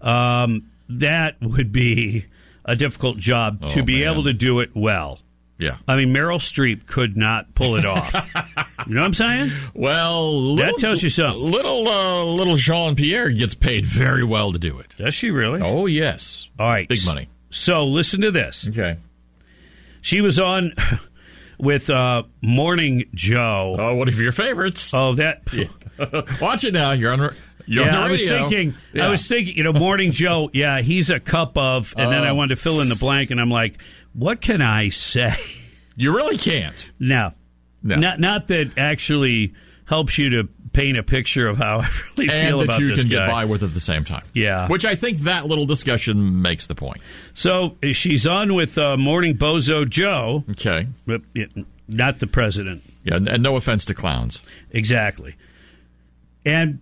um, 0.00 0.70
that 0.88 1.40
would 1.40 1.72
be 1.72 2.26
a 2.64 2.76
difficult 2.76 3.18
job 3.18 3.68
to 3.70 3.80
Oh, 3.80 3.84
be 3.84 4.04
man. 4.04 4.12
able 4.12 4.24
to 4.24 4.32
do 4.32 4.60
it 4.60 4.70
well. 4.74 5.18
Yeah. 5.60 5.76
I 5.86 5.94
mean, 5.96 6.08
Meryl 6.14 6.38
Streep 6.38 6.86
could 6.86 7.16
not 7.16 7.54
pull 7.54 7.76
it 7.76 7.84
off. 7.84 8.12
you 8.86 8.94
know 8.94 9.02
what 9.02 9.06
I'm 9.06 9.14
saying? 9.14 9.52
Well, 9.74 10.56
That 10.56 10.74
tells 10.78 11.02
you 11.02 11.10
something. 11.10 11.40
Little 11.40 11.86
uh, 11.86 12.24
little 12.24 12.56
Jean 12.56 12.94
Pierre 12.96 13.28
gets 13.30 13.54
paid 13.54 13.84
very 13.86 14.24
well 14.24 14.52
to 14.52 14.58
do 14.58 14.78
it. 14.78 14.94
Does 14.96 15.14
she 15.14 15.30
really? 15.30 15.60
Oh 15.62 15.86
yes, 15.86 16.48
All 16.58 16.66
right. 16.66 16.88
big 16.88 17.04
money. 17.04 17.28
So 17.50 17.84
listen 17.86 18.22
to 18.22 18.30
this. 18.30 18.66
Okay. 18.66 18.96
She 20.02 20.20
was 20.22 20.40
on 20.40 20.72
with 21.58 21.90
uh, 21.90 22.22
Morning 22.40 23.04
Joe. 23.14 23.76
Oh, 23.78 23.94
one 23.96 24.08
of 24.08 24.18
your 24.18 24.32
favorites. 24.32 24.90
Oh, 24.94 25.14
that. 25.16 25.42
Watch 26.40 26.64
it 26.64 26.72
now. 26.74 26.92
You're 26.92 27.12
on. 27.12 27.34
You're 27.66 27.84
yeah, 27.84 27.96
on 27.98 28.08
I 28.08 28.12
was 28.12 28.26
thinking. 28.26 28.74
Yeah. 28.94 29.06
I 29.06 29.10
was 29.10 29.28
thinking. 29.28 29.56
You 29.56 29.64
know, 29.64 29.72
Morning 29.72 30.10
Joe. 30.12 30.48
Yeah, 30.52 30.80
he's 30.80 31.10
a 31.10 31.20
cup 31.20 31.56
of, 31.58 31.94
and 31.96 32.10
then 32.10 32.24
I 32.24 32.30
Oh. 32.30 32.34
wanted 32.34 32.56
to 32.56 32.62
fill 32.62 32.80
in 32.80 32.88
the 32.88 32.96
blank, 32.96 33.30
and 33.30 33.40
I'm 33.40 33.50
like, 33.50 33.78
what 34.12 34.40
can 34.40 34.60
I 34.62 34.88
say? 34.90 35.32
You 35.96 36.14
really 36.16 36.38
can't. 36.38 36.90
No, 36.98 37.32
No. 37.82 37.96
not 37.96 38.18
not 38.20 38.48
that 38.48 38.78
actually 38.78 39.52
helps 39.86 40.16
you 40.18 40.30
to 40.30 40.48
paint 40.72 40.96
a 40.96 41.02
picture 41.02 41.48
of 41.48 41.58
how 41.58 41.78
I 41.80 41.88
really 42.16 42.30
and 42.32 42.48
feel 42.48 42.58
that 42.60 42.64
about 42.64 42.80
you 42.80 42.94
can 42.94 43.08
guy. 43.08 43.26
get 43.26 43.28
by 43.28 43.44
with 43.44 43.62
at 43.62 43.74
the 43.74 43.80
same 43.80 44.04
time. 44.04 44.24
Yeah. 44.32 44.68
Which 44.68 44.84
I 44.84 44.94
think 44.94 45.18
that 45.20 45.46
little 45.46 45.66
discussion 45.66 46.40
makes 46.42 46.68
the 46.68 46.74
point. 46.76 46.98
So 47.34 47.76
she's 47.92 48.26
on 48.26 48.54
with 48.54 48.78
uh, 48.78 48.96
Morning 48.96 49.36
Bozo 49.36 49.86
Joe, 49.88 50.44
Okay. 50.52 50.86
but 51.06 51.22
not 51.88 52.20
the 52.20 52.26
president. 52.28 52.82
Yeah, 53.04 53.16
and, 53.16 53.42
no 53.42 53.56
offense 53.56 53.84
to 53.86 53.94
clowns. 53.94 54.40
Exactly. 54.70 55.34
And 56.44 56.78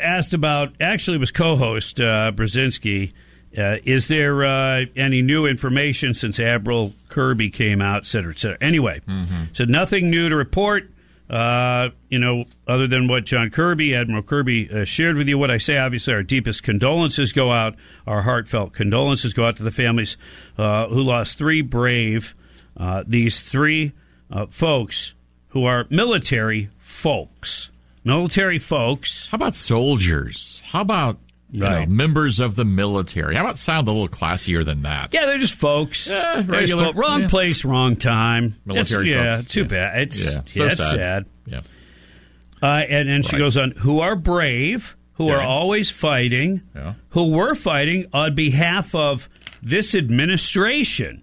asked 0.00 0.32
about, 0.34 0.72
actually, 0.80 1.16
it 1.16 1.20
was 1.20 1.30
co 1.30 1.54
host 1.56 2.00
uh, 2.00 2.32
Brzezinski. 2.34 3.12
Uh, 3.56 3.76
is 3.84 4.08
there 4.08 4.44
uh, 4.44 4.84
any 4.94 5.22
new 5.22 5.46
information 5.46 6.12
since 6.12 6.38
Admiral 6.38 6.92
Kirby 7.08 7.50
came 7.50 7.80
out, 7.80 8.02
et 8.02 8.06
cetera, 8.06 8.30
et 8.32 8.38
cetera? 8.38 8.58
Anyway, 8.60 9.00
so 9.54 9.64
nothing 9.64 10.10
new 10.10 10.28
to 10.28 10.36
report, 10.36 10.90
uh, 11.30 11.88
you 12.10 12.18
know, 12.18 12.44
other 12.66 12.86
than 12.86 13.08
what 13.08 13.24
John 13.24 13.50
Kirby, 13.50 13.94
Admiral 13.94 14.22
Kirby, 14.22 14.70
uh, 14.70 14.84
shared 14.84 15.16
with 15.16 15.28
you. 15.28 15.38
What 15.38 15.50
I 15.50 15.58
say, 15.58 15.78
obviously, 15.78 16.12
our 16.12 16.22
deepest 16.22 16.62
condolences 16.62 17.32
go 17.32 17.50
out, 17.50 17.74
our 18.06 18.22
heartfelt 18.22 18.74
condolences 18.74 19.32
go 19.32 19.46
out 19.46 19.56
to 19.56 19.62
the 19.62 19.70
families 19.70 20.18
uh, 20.58 20.86
who 20.88 21.02
lost 21.02 21.38
three 21.38 21.62
brave, 21.62 22.34
uh, 22.76 23.02
these 23.06 23.40
three 23.40 23.92
uh, 24.30 24.46
folks 24.46 25.14
who 25.48 25.64
are 25.64 25.86
military 25.88 26.68
folks. 26.78 27.70
Military 28.04 28.58
folks. 28.58 29.28
How 29.28 29.36
about 29.36 29.54
soldiers? 29.54 30.62
How 30.66 30.82
about 30.82 31.18
you 31.50 31.60
know, 31.60 31.86
members 31.86 32.40
of 32.40 32.54
the 32.56 32.64
military? 32.64 33.34
How 33.34 33.42
about 33.42 33.58
sound 33.58 33.88
a 33.88 33.92
little 33.92 34.08
classier 34.08 34.64
than 34.64 34.82
that? 34.82 35.14
Yeah, 35.14 35.26
they're 35.26 35.38
just 35.38 35.54
folks. 35.54 36.06
Yeah, 36.06 36.42
regular, 36.46 36.84
folk. 36.86 36.96
Wrong 36.96 37.22
yeah. 37.22 37.28
place, 37.28 37.64
wrong 37.64 37.96
time. 37.96 38.56
Military 38.66 39.10
It's- 39.10 39.24
yeah, 39.24 39.36
folks. 39.38 39.52
too 39.52 39.60
Yeah. 39.62 39.66
bad. 39.66 40.02
It's 40.02 40.24
Yeah, 40.34 40.40
so 40.46 40.64
it's 40.66 40.76
sad. 40.76 40.94
sad. 40.96 41.26
Yeah. 41.46 41.60
Uh, 42.62 42.66
and 42.88 43.08
and 43.08 43.24
she 43.24 43.36
Right. 43.36 43.40
goes 43.40 43.56
on, 43.56 43.70
who 43.78 44.00
are 44.00 44.16
brave, 44.16 44.96
who 45.14 45.28
are 45.30 45.40
always 45.40 45.90
fighting, 45.90 46.60
who 47.10 47.28
were 47.30 47.54
fighting 47.54 48.06
on 48.12 48.34
behalf 48.34 48.94
of 48.94 49.28
this 49.62 49.94
administration. 49.94 51.22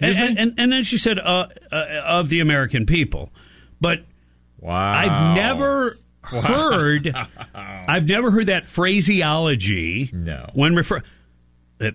And, 0.00 0.16
and, 0.16 0.38
and, 0.38 0.54
and 0.58 0.72
then 0.72 0.84
she 0.84 0.96
said, 0.96 1.18
uh, 1.18 1.48
uh, 1.72 1.76
of 2.04 2.28
the 2.28 2.38
American 2.40 2.86
people. 2.86 3.32
But 3.80 4.04
Wow. 4.60 4.92
I've 4.92 5.34
never 5.36 5.98
heard 6.42 7.14
I've 7.54 8.06
never 8.06 8.30
heard 8.30 8.46
that 8.46 8.66
phraseology 8.66 10.10
No. 10.12 10.48
when 10.54 10.74
refer 10.74 11.02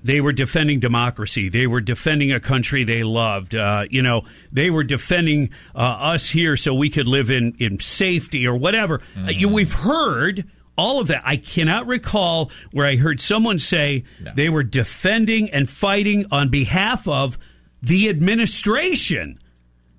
they 0.04 0.22
were 0.22 0.32
defending 0.32 0.80
democracy. 0.80 1.50
They 1.50 1.67
were 1.67 1.82
defending 1.82 2.32
a 2.32 2.39
country 2.39 2.86
they 2.86 3.04
loved. 3.04 3.54
Uh, 3.54 3.84
you 3.89 4.02
know, 4.02 4.22
they 4.50 4.69
were 4.69 4.86
defending 4.86 5.50
uh, 5.76 5.80
us 5.80 6.30
here 6.30 6.56
so 6.56 6.74
we 6.74 6.89
could 6.89 7.06
live 7.06 7.30
in, 7.30 7.54
in 7.60 7.82
safety 7.82 8.48
or 8.48 8.56
whatever. 8.56 9.02
Uh, 9.17 9.30
you, 9.32 9.50
we've 9.50 9.74
heard 9.74 10.46
all 10.78 11.02
of 11.02 11.08
that. 11.08 11.22
I 11.26 11.36
cannot 11.36 11.86
recall 11.86 12.50
where 12.72 12.88
I 12.88 12.96
heard 12.96 13.19
someone 13.19 13.60
say 13.60 14.06
No. 14.22 14.32
they 14.38 14.48
were 14.48 14.63
defending 14.63 15.50
and 15.50 15.69
fighting 15.69 16.28
on 16.32 16.48
behalf 16.48 17.06
of 17.06 17.38
the 17.82 18.08
administration. 18.08 19.38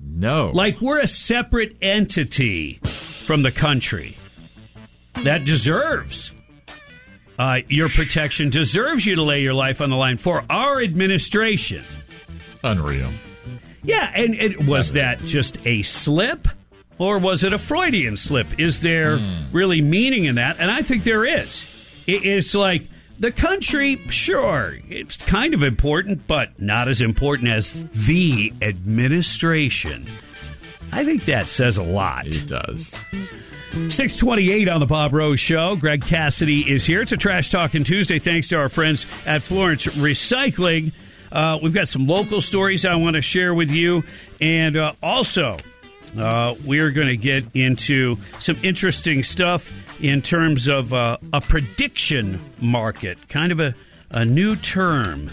No. 0.01 0.51
Like 0.55 0.81
we're 0.81 1.01
a 1.01 1.07
separate 1.07 1.77
entity 1.83 2.81
from 2.85 3.43
the 3.43 3.53
country 3.53 4.17
that 5.23 5.45
deserves 5.45 6.33
uh, 7.39 7.61
your 7.69 7.89
protection, 7.89 8.51
deserves 8.51 9.07
you 9.07 9.17
to 9.17 9.23
lay 9.23 9.43
your 9.43 9.55
life 9.55 9.81
on 9.81 9.91
the 9.91 9.97
line 9.97 10.17
for 10.17 10.45
our 10.51 10.81
administration. 10.83 11.85
unreal. 12.63 13.11
Yeah, 13.83 14.11
and 14.15 14.35
it, 14.35 14.67
was 14.67 14.93
that 14.93 15.19
just 15.21 15.59
a 15.67 15.83
slip? 15.83 16.49
Or 16.97 17.19
was 17.19 17.43
it 17.45 17.53
a 17.53 17.59
Freudian 17.59 18.17
slip? 18.17 18.59
Is 18.61 18.81
there 18.81 19.19
really 19.53 19.83
meaning 19.83 20.25
in 20.25 20.37
that? 20.37 20.59
And 20.61 20.71
I 20.71 20.83
think 20.83 21.03
there 21.05 21.25
is. 21.25 22.05
It- 22.07 22.25
it's 22.25 22.55
like 22.55 22.85
the 23.19 23.33
country, 23.33 24.01
sure, 24.11 24.79
it's 24.89 25.17
kind 25.17 25.55
of 25.55 25.63
important, 25.63 26.27
but 26.27 26.61
not 26.61 26.89
as 26.89 27.01
important 27.03 27.51
as 27.51 27.73
the 28.07 28.53
administration. 28.63 30.07
I 30.93 31.05
think 31.05 31.25
that 31.25 31.49
says 31.49 31.77
a 31.77 31.83
lot. 31.83 32.27
It 32.29 32.47
does. 32.47 32.93
628 33.75 34.69
on 34.69 34.79
the 34.79 34.87
Bob 34.87 35.13
Rose 35.13 35.41
Show. 35.41 35.75
Greg 35.75 36.03
Cassidy 36.07 36.71
is 36.73 36.87
here. 36.87 37.03
It's 37.03 37.11
a 37.11 37.17
Trash 37.17 37.51
Talking 37.51 37.83
Tuesday. 37.83 38.21
Thanks 38.21 38.49
to 38.49 38.57
our 38.57 38.69
friends 38.69 39.05
at 39.27 39.43
Florence 39.43 39.87
Recycling. 39.87 40.93
Uh, 41.33 41.59
we've 41.61 41.75
got 41.75 41.89
some 41.89 42.07
local 42.07 42.41
stories 42.41 42.85
I 42.85 42.95
want 42.95 43.17
to 43.17 43.21
share 43.21 43.53
with 43.53 43.71
you. 43.71 44.05
And 44.41 44.77
uh, 44.77 44.93
also, 45.03 45.57
uh, 46.17 46.55
we're 46.65 46.93
going 46.93 47.09
to 47.09 47.17
get 47.17 47.45
into 47.55 48.17
some 48.39 48.57
interesting 48.63 49.25
stuff 49.25 49.73
in 50.01 50.23
terms 50.23 50.69
of 50.69 50.95
uh, 50.95 51.17
a 51.33 51.41
prediction 51.41 52.41
market, 52.61 53.29
kind 53.29 53.51
of 53.51 53.59
a, 53.59 53.75
a 54.11 54.25
new 54.25 54.55
term. 54.55 55.31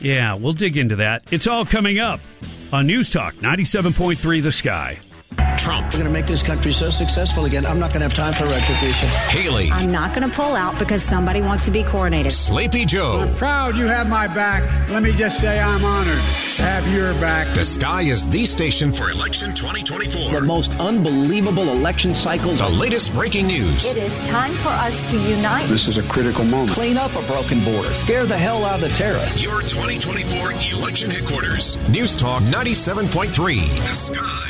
Yeah, 0.00 0.34
we'll 0.34 0.52
dig 0.52 0.76
into 0.76 0.96
that. 0.96 1.22
It's 1.30 1.46
all 1.46 1.64
coming 1.64 1.98
up 1.98 2.20
on 2.74 2.86
News 2.86 3.08
Talk 3.08 3.34
97.3 3.36 4.42
The 4.42 4.52
Sky. 4.52 4.98
Trump, 5.58 5.86
We're 5.86 6.00
going 6.00 6.04
to 6.04 6.10
make 6.10 6.26
this 6.26 6.42
country 6.42 6.72
so 6.72 6.90
successful 6.90 7.44
again. 7.44 7.66
I'm 7.66 7.78
not 7.78 7.92
going 7.92 8.00
to 8.00 8.08
have 8.08 8.14
time 8.14 8.32
for 8.32 8.44
retribution. 8.44 9.08
Haley, 9.28 9.70
I'm 9.70 9.92
not 9.92 10.14
going 10.14 10.28
to 10.28 10.34
pull 10.34 10.56
out 10.56 10.78
because 10.78 11.02
somebody 11.02 11.42
wants 11.42 11.64
to 11.66 11.70
be 11.70 11.82
coronated. 11.82 12.32
Sleepy 12.32 12.84
Joe. 12.84 13.30
Proud 13.36 13.76
you 13.76 13.86
have 13.86 14.08
my 14.08 14.26
back. 14.26 14.88
Let 14.88 15.02
me 15.02 15.12
just 15.12 15.40
say 15.40 15.60
I'm 15.60 15.84
honored 15.84 16.22
to 16.56 16.62
have 16.62 16.86
your 16.92 17.12
back. 17.14 17.54
The 17.54 17.64
Sky 17.64 18.02
is 18.02 18.26
the 18.28 18.46
station 18.46 18.92
for 18.92 19.10
election 19.10 19.50
2024. 19.50 20.32
The 20.32 20.46
most 20.46 20.72
unbelievable 20.80 21.68
election 21.68 22.14
cycles. 22.14 22.58
The 22.58 22.68
latest 22.68 23.12
breaking 23.12 23.46
news. 23.46 23.84
It 23.84 23.96
is 23.98 24.22
time 24.28 24.52
for 24.54 24.68
us 24.68 25.08
to 25.10 25.18
unite. 25.18 25.68
This 25.68 25.88
is 25.88 25.98
a 25.98 26.02
critical 26.04 26.44
moment. 26.44 26.70
Clean 26.70 26.96
up 26.96 27.14
a 27.16 27.22
broken 27.26 27.62
border. 27.64 27.92
Scare 27.94 28.24
the 28.24 28.38
hell 28.38 28.64
out 28.64 28.76
of 28.76 28.80
the 28.80 28.88
terrorists. 28.96 29.42
Your 29.42 29.60
2024 29.62 30.52
election 30.72 31.10
headquarters. 31.10 31.76
News 31.88 32.16
Talk 32.16 32.42
97.3. 32.44 33.68
The 33.86 33.94
Sky. 33.94 34.49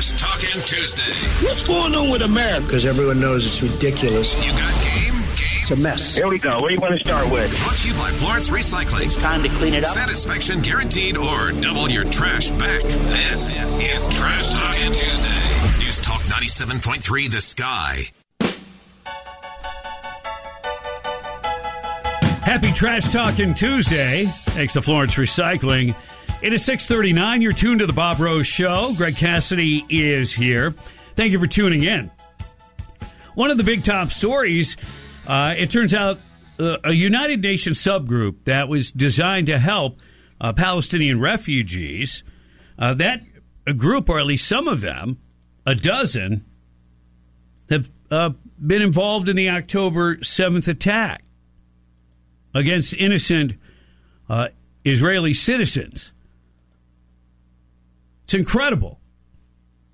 Trash 0.00 0.18
Talking 0.18 0.62
Tuesday. 0.62 1.12
What's 1.46 1.66
going 1.66 1.94
on 1.94 2.08
with 2.08 2.22
America? 2.22 2.64
Because 2.64 2.86
everyone 2.86 3.20
knows 3.20 3.44
it's 3.44 3.62
ridiculous. 3.62 4.34
You 4.42 4.50
got 4.52 4.82
game? 4.82 5.12
It's 5.60 5.70
a 5.72 5.76
mess. 5.76 6.14
Here 6.14 6.26
we 6.26 6.38
go. 6.38 6.60
What 6.60 6.68
do 6.68 6.74
you 6.74 6.80
want 6.80 6.94
to 6.94 7.00
start 7.00 7.30
with? 7.30 7.54
Brought 7.62 7.76
to 7.76 7.88
you 7.88 7.94
by 7.94 8.10
Florence 8.12 8.48
Recycling. 8.48 9.04
It's 9.04 9.16
time 9.16 9.42
to 9.42 9.50
clean 9.50 9.74
it 9.74 9.84
up. 9.84 9.92
Satisfaction 9.92 10.62
guaranteed 10.62 11.18
or 11.18 11.52
double 11.52 11.90
your 11.90 12.04
trash 12.04 12.50
back. 12.52 12.82
This 12.82 13.82
is 13.82 14.08
Trash 14.16 14.48
Talking 14.54 14.92
Tuesday. 14.92 15.84
News 15.84 16.00
Talk 16.00 16.22
97.3 16.22 17.30
The 17.30 17.40
Sky. 17.42 18.04
Happy 22.42 22.72
Trash 22.72 23.12
Talking 23.12 23.52
Tuesday. 23.52 24.24
Thanks 24.24 24.72
to 24.72 24.80
Florence 24.80 25.16
Recycling. 25.16 25.94
It 26.42 26.54
is 26.54 26.64
639. 26.64 27.42
You're 27.42 27.52
tuned 27.52 27.80
to 27.80 27.86
the 27.86 27.92
Bob 27.92 28.18
Rose 28.18 28.46
Show. 28.46 28.94
Greg 28.96 29.14
Cassidy 29.14 29.84
is 29.90 30.32
here. 30.32 30.74
Thank 31.14 31.32
you 31.32 31.38
for 31.38 31.46
tuning 31.46 31.84
in. 31.84 32.10
One 33.34 33.50
of 33.50 33.58
the 33.58 33.62
big 33.62 33.84
top 33.84 34.10
stories, 34.10 34.74
uh, 35.26 35.54
it 35.58 35.70
turns 35.70 35.92
out 35.92 36.18
uh, 36.58 36.78
a 36.82 36.92
United 36.92 37.42
Nations 37.42 37.78
subgroup 37.78 38.44
that 38.44 38.68
was 38.70 38.90
designed 38.90 39.48
to 39.48 39.58
help 39.58 39.98
uh, 40.40 40.54
Palestinian 40.54 41.20
refugees, 41.20 42.22
uh, 42.78 42.94
that 42.94 43.20
group, 43.76 44.08
or 44.08 44.18
at 44.18 44.24
least 44.24 44.48
some 44.48 44.66
of 44.66 44.80
them, 44.80 45.18
a 45.66 45.74
dozen, 45.74 46.46
have 47.68 47.90
uh, 48.10 48.30
been 48.58 48.80
involved 48.80 49.28
in 49.28 49.36
the 49.36 49.50
October 49.50 50.16
7th 50.16 50.68
attack 50.68 51.22
against 52.54 52.94
innocent 52.94 53.52
uh, 54.30 54.48
Israeli 54.86 55.34
citizens. 55.34 56.12
It's 58.30 58.34
incredible. 58.36 59.00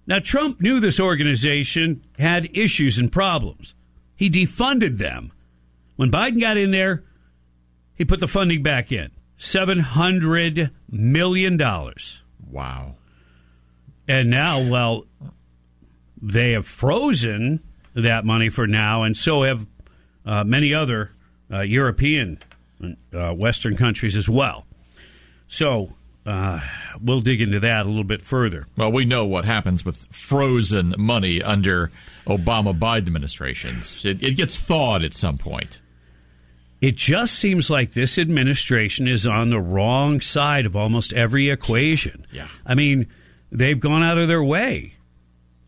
Now, 0.06 0.18
Trump 0.18 0.60
knew 0.60 0.78
this 0.78 1.00
organization 1.00 2.04
had 2.18 2.54
issues 2.54 2.98
and 2.98 3.10
problems. 3.10 3.74
He 4.14 4.28
defunded 4.28 4.98
them. 4.98 5.32
When 5.96 6.10
Biden 6.10 6.38
got 6.38 6.58
in 6.58 6.70
there, 6.70 7.02
he 7.94 8.04
put 8.04 8.20
the 8.20 8.28
funding 8.28 8.62
back 8.62 8.92
in 8.92 9.10
$700 9.38 10.70
million. 10.90 11.58
Wow. 12.50 12.96
And 14.06 14.28
now, 14.28 14.70
well, 14.70 15.06
they 16.20 16.52
have 16.52 16.66
frozen 16.66 17.62
that 17.94 18.26
money 18.26 18.50
for 18.50 18.66
now, 18.66 19.04
and 19.04 19.16
so 19.16 19.44
have 19.44 19.66
uh, 20.26 20.44
many 20.44 20.74
other 20.74 21.10
uh, 21.50 21.62
European, 21.62 22.38
uh, 23.14 23.32
Western 23.32 23.78
countries 23.78 24.14
as 24.14 24.28
well. 24.28 24.66
So 25.48 25.94
uh, 26.26 26.60
we'll 27.00 27.20
dig 27.20 27.40
into 27.40 27.60
that 27.60 27.86
a 27.86 27.88
little 27.88 28.04
bit 28.04 28.22
further. 28.22 28.66
Well, 28.76 28.90
we 28.90 29.04
know 29.04 29.26
what 29.26 29.44
happens 29.44 29.84
with 29.84 30.06
frozen 30.10 30.94
money 30.98 31.40
under 31.42 31.90
Obama 32.26 32.76
Biden 32.76 33.06
administrations. 33.06 34.04
It, 34.04 34.22
it 34.22 34.36
gets 34.36 34.56
thawed 34.56 35.04
at 35.04 35.14
some 35.14 35.38
point. 35.38 35.78
It 36.80 36.96
just 36.96 37.34
seems 37.34 37.70
like 37.70 37.92
this 37.92 38.18
administration 38.18 39.08
is 39.08 39.26
on 39.26 39.50
the 39.50 39.60
wrong 39.60 40.20
side 40.20 40.66
of 40.66 40.76
almost 40.76 41.12
every 41.12 41.48
equation. 41.48 42.26
Yeah. 42.32 42.48
I 42.66 42.74
mean, 42.74 43.06
they've 43.50 43.78
gone 43.78 44.02
out 44.02 44.18
of 44.18 44.28
their 44.28 44.42
way 44.42 44.94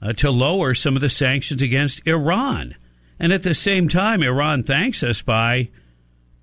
uh, 0.02 0.12
to 0.14 0.30
lower 0.30 0.74
some 0.74 0.96
of 0.96 1.00
the 1.00 1.08
sanctions 1.08 1.62
against 1.62 2.06
Iran. 2.06 2.74
And 3.18 3.32
at 3.32 3.42
the 3.42 3.54
same 3.54 3.88
time, 3.88 4.22
Iran 4.22 4.64
thanks 4.64 5.02
us 5.02 5.22
by 5.22 5.70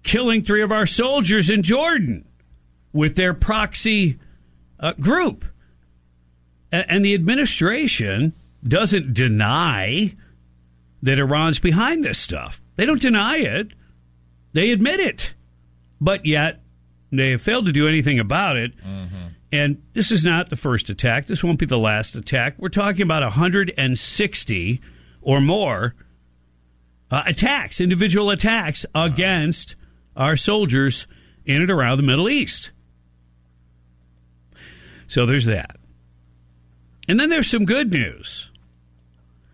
killing 0.04 0.44
three 0.44 0.62
of 0.62 0.72
our 0.72 0.86
soldiers 0.86 1.50
in 1.50 1.62
Jordan 1.62 2.26
with 2.96 3.16
their 3.18 3.34
proxy 3.34 4.18
uh, 4.80 4.94
group. 4.94 5.44
A- 6.72 6.90
and 6.90 7.04
the 7.04 7.14
administration 7.14 8.34
doesn't 8.66 9.14
deny 9.14 10.16
that 11.04 11.20
Iran's 11.20 11.60
behind 11.60 12.04
this 12.06 12.18
stuff. 12.18 12.62
They 12.78 12.86
don't 12.86 13.02
deny 13.02 13.38
it, 13.38 13.74
they 14.54 14.72
admit 14.72 15.02
it. 15.02 15.34
But 16.00 16.26
yet, 16.26 16.62
they 17.12 17.32
have 17.32 17.42
failed 17.42 17.66
to 17.66 17.72
do 17.74 17.88
anything 17.88 18.20
about 18.20 18.56
it. 18.58 18.74
And 19.52 19.82
this 19.94 20.12
is 20.12 20.26
not 20.26 20.50
the 20.50 20.56
first 20.56 20.90
attack. 20.90 21.28
This 21.28 21.44
won't 21.44 21.60
be 21.60 21.66
the 21.66 21.78
last 21.78 22.16
attack. 22.16 22.56
We're 22.58 22.70
talking 22.70 23.04
about 23.04 23.22
160 23.24 24.82
or 25.22 25.40
more 25.42 25.96
uh, 27.12 27.24
attacks, 27.26 27.80
individual 27.80 28.30
attacks 28.32 28.86
against 28.96 29.76
our 30.16 30.36
soldiers 30.36 31.08
in 31.46 31.62
and 31.62 31.72
around 31.72 31.98
the 31.98 32.04
Middle 32.04 32.28
East. 32.30 32.72
So 35.08 35.26
there's 35.26 35.46
that. 35.46 35.78
And 37.08 37.20
then 37.20 37.30
there's 37.30 37.50
some 37.50 37.66
good 37.66 37.92
news. 37.92 38.50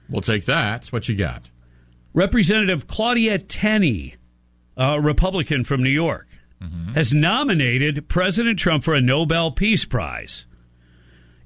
We'll 0.10 0.22
take 0.22 0.46
that. 0.46 0.72
That's 0.72 0.92
what 0.92 1.10
you 1.10 1.16
got? 1.16 1.50
Representative 2.14 2.88
Claudia 2.88 3.40
Tenney, 3.40 4.16
a 4.76 5.00
Republican 5.00 5.64
from 5.64 5.84
New 5.84 5.90
York, 5.90 6.28
mm-hmm. 6.62 6.94
has 6.94 7.14
nominated 7.14 8.08
President 8.10 8.60
Trump 8.60 8.84
for 8.84 8.94
a 8.94 9.02
Nobel 9.02 9.52
Peace 9.52 9.86
Prize. 9.86 10.46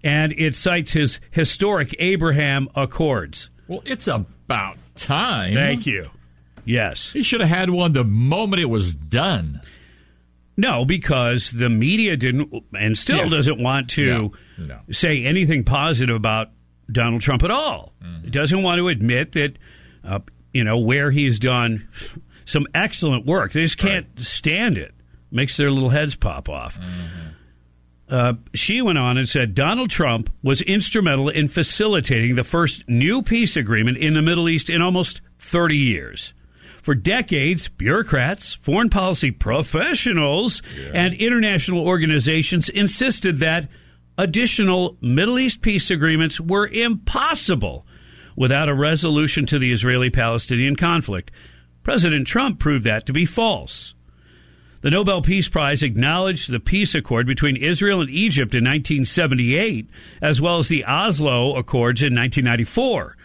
And 0.03 0.33
it 0.33 0.55
cites 0.55 0.91
his 0.91 1.19
historic 1.31 1.95
Abraham 1.99 2.69
Accords. 2.75 3.49
Well, 3.67 3.81
it's 3.85 4.07
about 4.07 4.77
time. 4.95 5.53
Thank 5.53 5.87
you. 5.87 6.09
Yes. 6.63 7.11
He 7.11 7.23
should 7.23 7.41
have 7.41 7.49
had 7.49 7.69
one 7.69 7.93
the 7.93 8.03
moment 8.03 8.61
it 8.61 8.69
was 8.69 8.93
done. 8.95 9.61
No, 10.57 10.85
because 10.85 11.51
the 11.51 11.69
media 11.69 12.15
didn't 12.15 12.51
and 12.77 12.97
still 12.97 13.17
Yeah. 13.17 13.29
doesn't 13.29 13.59
want 13.61 13.89
to 13.91 14.05
No, 14.05 14.31
no. 14.65 14.79
say 14.91 15.23
anything 15.25 15.63
positive 15.63 16.15
about 16.15 16.51
Donald 16.91 17.21
Trump 17.21 17.43
at 17.43 17.51
all. 17.51 17.93
Mm-hmm. 18.03 18.29
Doesn't 18.29 18.61
want 18.63 18.79
to 18.79 18.87
admit 18.87 19.33
that, 19.33 19.57
uh, 20.03 20.19
you 20.53 20.63
know, 20.63 20.77
where 20.77 21.11
he's 21.11 21.39
done 21.39 21.87
some 22.45 22.67
excellent 22.73 23.25
work. 23.25 23.51
They 23.53 23.61
just 23.61 23.77
can't 23.77 24.07
stand 24.19 24.77
it. 24.77 24.93
Makes 25.31 25.57
their 25.57 25.71
little 25.71 25.89
heads 25.89 26.15
pop 26.15 26.47
off. 26.47 26.79
Mm-hmm. 26.79 27.21
Uh, 28.07 28.33
she 28.53 28.81
went 28.83 28.99
on 28.99 29.17
and 29.17 29.27
said 29.27 29.55
Donald 29.55 29.89
Trump 29.89 30.29
was 30.43 30.61
instrumental 30.61 31.27
in 31.27 31.47
facilitating 31.47 32.35
the 32.35 32.43
first 32.43 32.87
new 32.87 33.23
peace 33.23 33.57
agreement 33.57 33.97
in 33.97 34.13
the 34.13 34.21
Middle 34.21 34.47
East 34.47 34.69
in 34.69 34.79
almost 34.81 35.21
30 35.39 35.75
years. 35.75 36.33
For 36.85 36.93
decades, 36.93 37.67
bureaucrats, 37.67 38.53
foreign 38.53 38.91
policy 38.91 39.31
professionals, 39.31 40.61
and 40.93 41.15
international 41.15 41.79
organizations 41.79 42.69
insisted 42.69 43.39
that 43.39 43.71
additional 44.19 44.95
Middle 45.01 45.39
East 45.39 45.63
peace 45.63 45.89
agreements 45.89 46.39
were 46.39 46.67
impossible 46.67 47.87
without 48.35 48.69
a 48.69 48.75
resolution 48.75 49.47
to 49.47 49.57
the 49.57 49.71
Israeli 49.71 50.11
Palestinian 50.11 50.75
conflict. 50.75 51.31
President 51.81 52.27
Trump 52.27 52.59
proved 52.59 52.83
that 52.83 53.07
to 53.07 53.13
be 53.13 53.25
false. 53.25 53.95
The 54.81 54.91
Nobel 54.91 55.23
Peace 55.23 55.49
Prize 55.49 55.81
acknowledged 55.81 56.51
the 56.51 56.59
peace 56.59 56.93
accord 56.93 57.25
between 57.25 57.55
Israel 57.55 58.01
and 58.01 58.11
Egypt 58.11 58.53
in 58.53 58.63
1978, 58.63 59.89
as 60.21 60.39
well 60.39 60.59
as 60.59 60.67
the 60.67 60.85
Oslo 60.85 61.55
Accords 61.55 62.03
in 62.03 62.13
1994. 62.13 63.17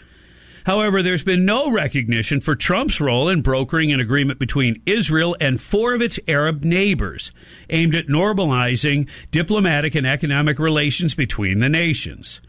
However, 0.71 1.03
there's 1.03 1.25
been 1.25 1.45
no 1.45 1.69
recognition 1.69 2.41
for 2.41 2.55
Trump's 2.55 3.01
role 3.01 3.29
in 3.29 3.43
brokering 3.43 3.91
an 3.91 3.99
agreement 3.99 4.39
between 4.39 4.81
Israel 4.87 5.37
and 5.41 5.61
four 5.61 5.95
of 5.95 6.01
its 6.01 6.21
Arab 6.29 6.63
neighbors, 6.63 7.33
aimed 7.71 7.97
at 7.97 8.07
normalizing 8.07 9.09
diplomatic 9.33 9.97
and 9.97 10.07
economic 10.07 10.61
relations 10.61 11.17
between 11.17 11.59
the 11.59 11.69
nations. 11.69 12.41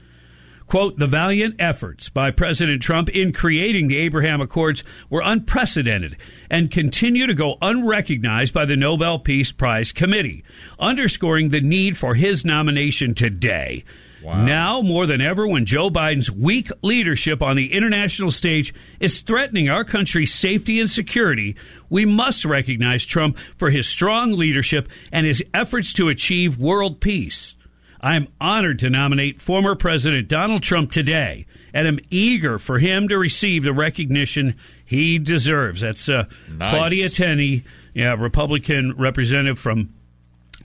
Quote, 0.68 1.00
the 1.00 1.08
valiant 1.08 1.56
efforts 1.58 2.10
by 2.10 2.30
President 2.30 2.84
Trump 2.84 3.10
in 3.10 3.34
creating 3.34 3.88
the 3.88 3.98
Abraham 3.98 4.40
Accords 4.40 4.84
were 5.10 5.24
unprecedented 5.26 6.16
and 6.48 6.70
continue 6.70 7.26
to 7.26 7.34
go 7.34 7.58
unrecognized 7.60 8.54
by 8.54 8.66
the 8.66 8.78
Nobel 8.78 9.18
Peace 9.18 9.52
Prize 9.52 9.92
Committee, 9.92 10.44
underscoring 10.80 11.50
the 11.50 11.60
need 11.60 11.98
for 11.98 12.14
his 12.14 12.46
nomination 12.46 13.16
today. 13.16 13.84
Now, 14.24 14.82
more 14.82 15.06
than 15.06 15.22
ever, 15.22 15.48
when 15.48 15.66
Joe 15.66 15.90
Biden's 15.90 16.30
weak 16.30 16.70
leadership 16.82 17.42
on 17.42 17.56
the 17.56 17.74
international 17.74 18.32
stage 18.32 18.74
is 19.00 19.22
threatening 19.22 19.70
our 19.70 19.84
country's 19.84 20.34
safety 20.34 20.80
and 20.80 20.90
security, 20.90 21.56
we 21.90 22.06
must 22.06 22.46
recognize 22.46 23.06
Trump 23.06 23.38
for 23.58 23.70
his 23.70 23.88
strong 23.88 24.34
leadership 24.34 24.88
and 25.12 25.26
his 25.26 25.44
efforts 25.54 25.94
to 25.94 26.10
achieve 26.10 26.58
world 26.58 27.00
peace. 27.00 27.56
I 28.00 28.16
am 28.16 28.28
honored 28.40 28.80
to 28.80 28.90
nominate 28.90 29.42
former 29.42 29.76
President 29.76 30.28
Donald 30.28 30.64
Trump 30.64 30.92
today, 30.92 31.46
and 31.74 31.88
am 31.88 32.00
eager 32.10 32.58
for 32.58 32.80
him 32.80 33.08
to 33.10 33.18
receive 33.18 33.64
the 33.64 33.74
recognition 33.74 34.56
he 34.84 35.20
deserves. 35.20 35.82
That's 35.82 36.10
uh, 36.10 36.26
Nice. 36.50 36.76
Claudia 36.76 37.10
Tenney, 37.10 37.64
yeah, 37.94 38.16
Republican 38.18 38.96
representative 38.98 39.60
from 39.60 39.94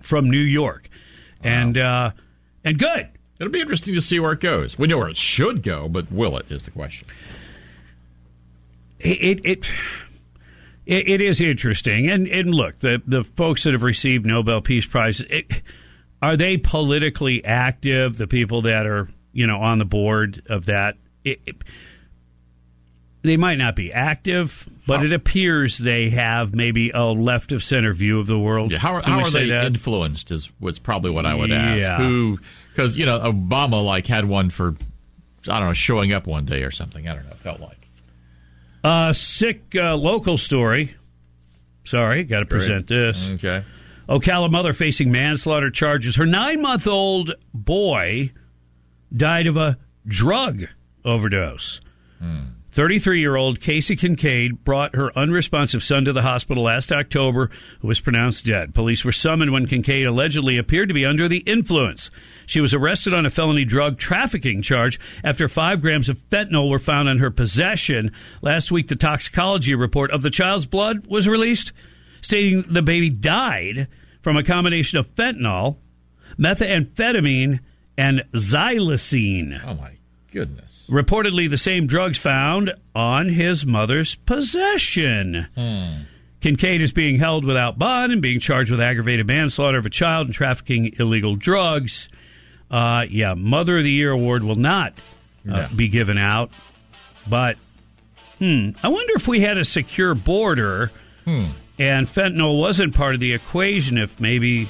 from 0.00 0.30
New 0.30 0.38
York, 0.38 0.88
and 1.42 1.76
uh, 1.76 2.12
and 2.64 2.78
good. 2.78 3.08
It'll 3.38 3.52
be 3.52 3.60
interesting 3.60 3.94
to 3.94 4.00
see 4.00 4.18
where 4.18 4.32
it 4.32 4.40
goes. 4.40 4.78
We 4.78 4.86
know 4.86 4.98
where 4.98 5.08
it 5.08 5.16
should 5.16 5.62
go, 5.62 5.88
but 5.88 6.10
will 6.10 6.36
it 6.38 6.50
is 6.50 6.64
the 6.64 6.70
question. 6.70 7.06
it 8.98 9.40
it 9.44 9.70
it, 10.86 11.08
it 11.08 11.20
is 11.20 11.40
interesting, 11.40 12.10
and 12.10 12.26
and 12.28 12.54
look, 12.54 12.78
the 12.78 13.02
the 13.06 13.24
folks 13.24 13.64
that 13.64 13.72
have 13.72 13.82
received 13.82 14.24
Nobel 14.24 14.60
Peace 14.60 14.86
Prizes, 14.86 15.26
are 16.22 16.36
they 16.36 16.56
politically 16.56 17.44
active? 17.44 18.16
The 18.16 18.26
people 18.26 18.62
that 18.62 18.86
are 18.86 19.08
you 19.32 19.46
know 19.46 19.58
on 19.60 19.78
the 19.78 19.84
board 19.84 20.42
of 20.48 20.66
that, 20.66 20.96
it, 21.24 21.40
it- 21.46 21.56
they 23.22 23.36
might 23.36 23.58
not 23.58 23.74
be 23.74 23.92
active, 23.92 24.68
but 24.86 25.04
it 25.04 25.12
appears 25.12 25.78
they 25.78 26.10
have 26.10 26.54
maybe 26.54 26.90
a 26.90 27.02
left 27.06 27.50
of 27.50 27.64
center 27.64 27.92
view 27.92 28.20
of 28.20 28.28
the 28.28 28.38
world. 28.38 28.70
Yeah, 28.70 28.78
how 28.78 28.94
are, 28.94 29.02
how 29.02 29.18
are 29.18 29.30
they 29.30 29.48
that? 29.48 29.64
influenced? 29.66 30.30
Is 30.30 30.48
was 30.60 30.78
probably 30.78 31.10
what 31.10 31.26
I 31.26 31.34
would 31.34 31.50
ask. 31.50 31.80
Yeah. 31.80 31.96
Who? 31.98 32.38
Because 32.76 32.96
you 32.96 33.06
know 33.06 33.18
Obama 33.18 33.82
like 33.82 34.06
had 34.06 34.26
one 34.26 34.50
for 34.50 34.76
I 35.48 35.58
don't 35.58 35.68
know 35.68 35.72
showing 35.72 36.12
up 36.12 36.26
one 36.26 36.44
day 36.44 36.62
or 36.62 36.70
something. 36.70 37.08
I 37.08 37.14
don't 37.14 37.24
know. 37.24 37.34
Felt 37.36 37.60
like 37.60 37.88
Uh, 38.84 39.12
sick 39.14 39.62
uh, 39.74 39.96
local 39.96 40.36
story. 40.36 40.94
Sorry, 41.84 42.24
got 42.24 42.40
to 42.40 42.46
present 42.46 42.86
this. 42.88 43.30
Okay. 43.30 43.64
Ocala 44.08 44.50
mother 44.50 44.72
facing 44.72 45.10
manslaughter 45.10 45.70
charges. 45.70 46.16
Her 46.16 46.26
nine 46.26 46.60
month 46.60 46.86
old 46.86 47.32
boy 47.54 48.30
died 49.14 49.46
of 49.46 49.56
a 49.56 49.78
drug 50.06 50.64
overdose. 51.04 51.80
33 52.76 53.20
year 53.20 53.36
old 53.36 53.58
Casey 53.58 53.96
Kincaid 53.96 54.62
brought 54.62 54.96
her 54.96 55.10
unresponsive 55.18 55.82
son 55.82 56.04
to 56.04 56.12
the 56.12 56.20
hospital 56.20 56.64
last 56.64 56.92
October, 56.92 57.48
who 57.80 57.88
was 57.88 58.00
pronounced 58.00 58.44
dead. 58.44 58.74
Police 58.74 59.02
were 59.02 59.12
summoned 59.12 59.50
when 59.50 59.66
Kincaid 59.66 60.06
allegedly 60.06 60.58
appeared 60.58 60.88
to 60.88 60.94
be 60.94 61.06
under 61.06 61.26
the 61.26 61.38
influence. 61.38 62.10
She 62.44 62.60
was 62.60 62.74
arrested 62.74 63.14
on 63.14 63.24
a 63.24 63.30
felony 63.30 63.64
drug 63.64 63.96
trafficking 63.96 64.60
charge 64.60 65.00
after 65.24 65.48
five 65.48 65.80
grams 65.80 66.10
of 66.10 66.20
fentanyl 66.28 66.68
were 66.68 66.78
found 66.78 67.08
in 67.08 67.16
her 67.18 67.30
possession. 67.30 68.12
Last 68.42 68.70
week, 68.70 68.88
the 68.88 68.94
toxicology 68.94 69.74
report 69.74 70.10
of 70.10 70.20
the 70.20 70.28
child's 70.28 70.66
blood 70.66 71.06
was 71.06 71.26
released, 71.26 71.72
stating 72.20 72.62
the 72.68 72.82
baby 72.82 73.08
died 73.08 73.88
from 74.20 74.36
a 74.36 74.44
combination 74.44 74.98
of 74.98 75.14
fentanyl, 75.14 75.78
methamphetamine, 76.38 77.60
and 77.96 78.22
xylazine. 78.34 79.62
Oh, 79.64 79.76
my 79.76 79.92
goodness. 80.30 80.65
Reportedly, 80.88 81.50
the 81.50 81.58
same 81.58 81.86
drugs 81.86 82.16
found 82.18 82.72
on 82.94 83.28
his 83.28 83.66
mother's 83.66 84.14
possession. 84.14 85.46
Kincaid 86.40 86.80
is 86.82 86.92
being 86.92 87.18
held 87.18 87.44
without 87.44 87.78
bond 87.78 88.12
and 88.12 88.22
being 88.22 88.38
charged 88.40 88.70
with 88.70 88.80
aggravated 88.80 89.26
manslaughter 89.26 89.78
of 89.78 89.86
a 89.86 89.90
child 89.90 90.26
and 90.28 90.34
trafficking 90.34 90.94
illegal 90.98 91.34
drugs. 91.34 92.08
Uh, 92.70 93.04
yeah, 93.08 93.34
Mother 93.34 93.78
of 93.78 93.84
the 93.84 93.90
Year 93.90 94.12
award 94.12 94.44
will 94.44 94.54
not 94.56 94.92
uh, 95.50 95.68
be 95.74 95.88
given 95.88 96.18
out. 96.18 96.50
But, 97.28 97.56
hmm, 98.38 98.70
I 98.82 98.88
wonder 98.88 99.14
if 99.16 99.26
we 99.26 99.40
had 99.40 99.58
a 99.58 99.64
secure 99.64 100.14
border 100.14 100.90
Hmm. 101.24 101.46
and 101.80 102.06
fentanyl 102.06 102.60
wasn't 102.60 102.94
part 102.94 103.14
of 103.14 103.20
the 103.20 103.32
equation, 103.32 103.98
if 103.98 104.20
maybe 104.20 104.68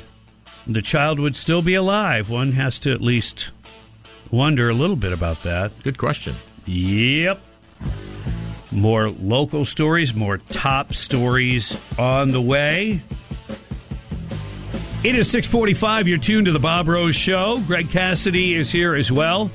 the 0.66 0.80
child 0.80 1.20
would 1.20 1.36
still 1.36 1.60
be 1.60 1.74
alive. 1.74 2.30
One 2.30 2.52
has 2.52 2.78
to 2.80 2.92
at 2.92 3.02
least 3.02 3.50
wonder 4.30 4.68
a 4.70 4.74
little 4.74 4.96
bit 4.96 5.12
about 5.12 5.42
that. 5.42 5.72
Good 5.82 5.98
question. 5.98 6.34
Yep. 6.66 7.40
More 8.72 9.10
local 9.10 9.64
stories, 9.64 10.14
more 10.14 10.38
top 10.38 10.92
stories 10.94 11.80
on 11.98 12.28
the 12.28 12.40
way. 12.42 13.02
It 15.04 15.14
is 15.14 15.30
645. 15.30 16.08
You're 16.08 16.18
tuned 16.18 16.46
to 16.46 16.52
the 16.52 16.58
Bob 16.58 16.88
Rose 16.88 17.14
Show. 17.14 17.62
Greg 17.66 17.90
Cassidy 17.90 18.54
is 18.54 18.72
here 18.72 18.94
as 18.94 19.12
well. 19.12 19.50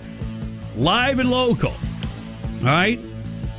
Live 0.78 1.20
and 1.20 1.30
local. 1.30 1.72
All 1.72 2.66
right? 2.66 3.00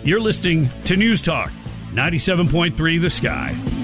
You're 0.02 0.20
listening 0.20 0.70
to 0.84 0.96
News 0.96 1.20
Talk 1.20 1.52
97.3 1.92 3.00
The 3.00 3.10
Sky. 3.10 3.81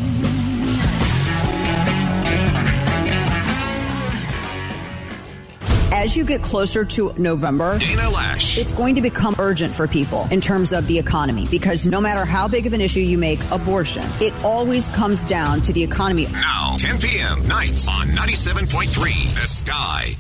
As 5.98 6.16
you 6.16 6.24
get 6.24 6.42
closer 6.42 6.84
to 6.84 7.12
November, 7.18 7.76
Dana 7.76 8.02
Loesch. 8.02 8.56
it's 8.56 8.70
going 8.70 8.94
to 8.94 9.00
become 9.00 9.34
urgent 9.40 9.74
for 9.74 9.88
people 9.88 10.28
in 10.30 10.40
terms 10.40 10.72
of 10.72 10.87
the 10.87 10.96
economy 10.96 11.48
because 11.50 11.88
no 11.88 12.00
matter 12.00 12.24
how 12.24 12.46
big 12.46 12.68
of 12.68 12.72
an 12.72 12.80
issue 12.80 13.00
you 13.00 13.18
make 13.18 13.40
abortion, 13.50 14.04
it 14.20 14.32
always 14.44 14.88
comes 14.90 15.24
down 15.24 15.61
to 15.62 15.72
the 15.72 15.82
economy. 15.82 16.28
Now, 16.30 16.76
10 16.78 17.00
p.m. 17.00 17.48
nights 17.48 17.88
on 17.88 18.06
97.3 18.11 19.34
The 19.34 19.46
Sky. 19.46 20.16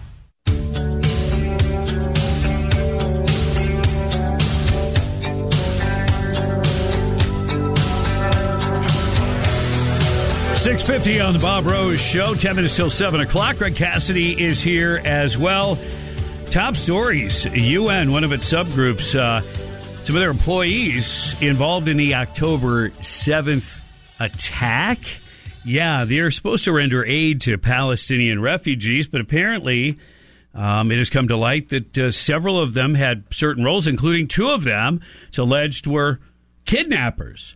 Six 10.88 11.04
fifty 11.04 11.20
on 11.20 11.34
the 11.34 11.38
Bob 11.38 11.66
Rose 11.66 12.00
Show. 12.00 12.32
Ten 12.34 12.56
minutes 12.56 12.74
till 12.74 12.88
seven 12.88 13.20
o'clock. 13.20 13.58
Greg 13.58 13.76
Cassidy 13.76 14.42
is 14.42 14.62
here 14.62 15.02
as 15.04 15.36
well. 15.36 15.78
Top 16.50 16.76
stories: 16.76 17.44
UN, 17.44 18.10
one 18.10 18.24
of 18.24 18.32
its 18.32 18.50
subgroups, 18.50 19.14
uh, 19.14 19.42
some 20.02 20.16
of 20.16 20.20
their 20.20 20.30
employees 20.30 21.36
involved 21.42 21.88
in 21.88 21.98
the 21.98 22.14
October 22.14 22.88
seventh 23.02 23.84
attack. 24.18 24.98
Yeah, 25.62 26.06
they're 26.06 26.30
supposed 26.30 26.64
to 26.64 26.72
render 26.72 27.04
aid 27.04 27.42
to 27.42 27.58
Palestinian 27.58 28.40
refugees, 28.40 29.06
but 29.06 29.20
apparently. 29.20 29.98
Um, 30.54 30.90
it 30.90 30.98
has 30.98 31.10
come 31.10 31.28
to 31.28 31.36
light 31.36 31.68
that 31.68 31.98
uh, 31.98 32.10
several 32.10 32.58
of 32.58 32.72
them 32.72 32.94
had 32.94 33.24
certain 33.30 33.62
roles, 33.62 33.86
including 33.86 34.26
two 34.26 34.48
of 34.48 34.64
them, 34.64 35.02
it's 35.28 35.38
alleged 35.38 35.86
were 35.86 36.18
kidnappers 36.64 37.54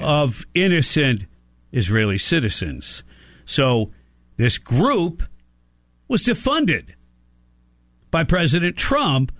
of 0.00 0.44
innocent 0.54 1.24
Israeli 1.72 2.18
citizens. 2.18 3.02
So 3.44 3.92
this 4.36 4.58
group 4.58 5.22
was 6.08 6.22
defunded 6.22 6.94
by 8.10 8.24
President 8.24 8.76
Trump 8.76 9.32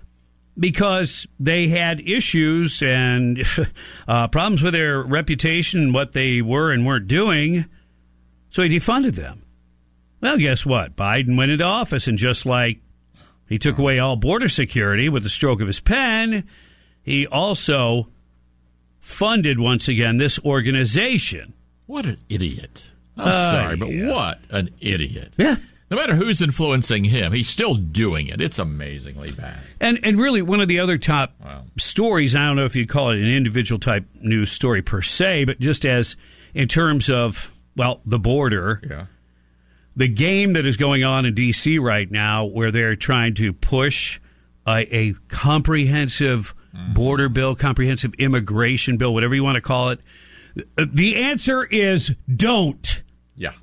because 0.57 1.25
they 1.39 1.67
had 1.67 1.99
issues 2.01 2.81
and 2.81 3.43
uh, 4.07 4.27
problems 4.27 4.61
with 4.61 4.73
their 4.73 5.01
reputation, 5.01 5.93
what 5.93 6.13
they 6.13 6.41
were 6.41 6.71
and 6.71 6.85
weren't 6.85 7.07
doing. 7.07 7.65
So 8.51 8.61
he 8.61 8.69
defunded 8.69 9.15
them. 9.15 9.43
Well, 10.21 10.37
guess 10.37 10.65
what? 10.65 10.95
Biden 10.95 11.37
went 11.37 11.51
into 11.51 11.63
office, 11.63 12.07
and 12.07 12.17
just 12.17 12.45
like 12.45 12.79
he 13.49 13.57
took 13.57 13.77
away 13.77 13.97
all 13.97 14.15
border 14.15 14.47
security 14.47 15.09
with 15.09 15.23
the 15.23 15.29
stroke 15.29 15.61
of 15.61 15.67
his 15.67 15.79
pen, 15.79 16.47
he 17.01 17.25
also 17.25 18.07
funded 18.99 19.59
once 19.59 19.87
again 19.87 20.17
this 20.17 20.37
organization. 20.39 21.53
What 21.91 22.05
an 22.05 22.17
idiot. 22.29 22.85
I'm 23.17 23.27
Uh, 23.27 23.51
sorry, 23.51 23.75
but 23.75 23.89
yeah. 23.89 24.09
what 24.09 24.39
an 24.49 24.69
idiot. 24.79 25.33
Yeah. 25.37 25.57
No 25.89 25.97
matter 25.97 26.15
who's 26.15 26.41
influencing 26.41 27.03
him, 27.03 27.33
he's 27.33 27.49
still 27.49 27.75
doing 27.75 28.27
it. 28.27 28.41
It's 28.41 28.57
amazingly 28.59 29.31
bad. 29.31 29.57
And 29.81 29.99
and 30.03 30.17
really 30.17 30.41
one 30.41 30.61
of 30.61 30.69
the 30.69 30.79
other 30.79 30.97
top 30.97 31.33
stories, 31.77 32.33
I 32.33 32.45
don't 32.47 32.55
know 32.55 32.63
if 32.63 32.77
you'd 32.77 32.87
call 32.87 33.11
it 33.11 33.17
an 33.17 33.27
individual 33.27 33.77
type 33.77 34.05
news 34.21 34.51
story 34.53 34.81
per 34.81 35.01
se, 35.01 35.43
but 35.43 35.59
just 35.59 35.83
as 35.85 36.15
in 36.53 36.69
terms 36.69 37.09
of 37.09 37.51
well, 37.75 37.99
the 38.05 38.19
border. 38.19 38.81
Yeah. 38.89 39.05
The 39.97 40.07
game 40.07 40.53
that 40.53 40.65
is 40.65 40.77
going 40.77 41.03
on 41.03 41.25
in 41.25 41.35
DC 41.35 41.77
right 41.81 42.09
now 42.09 42.45
where 42.45 42.71
they're 42.71 42.95
trying 42.95 43.33
to 43.35 43.51
push 43.51 44.21
a, 44.65 44.87
a 44.95 45.13
comprehensive 45.27 46.55
border 46.93 47.27
bill, 47.27 47.53
comprehensive 47.55 48.13
immigration 48.13 48.95
bill, 48.95 49.13
whatever 49.13 49.35
you 49.35 49.43
want 49.43 49.55
to 49.55 49.61
call 49.61 49.89
it. 49.89 49.99
The 50.75 51.15
answer 51.15 51.63
is 51.63 52.13
don't. 52.33 53.03
Yeah. 53.35 53.53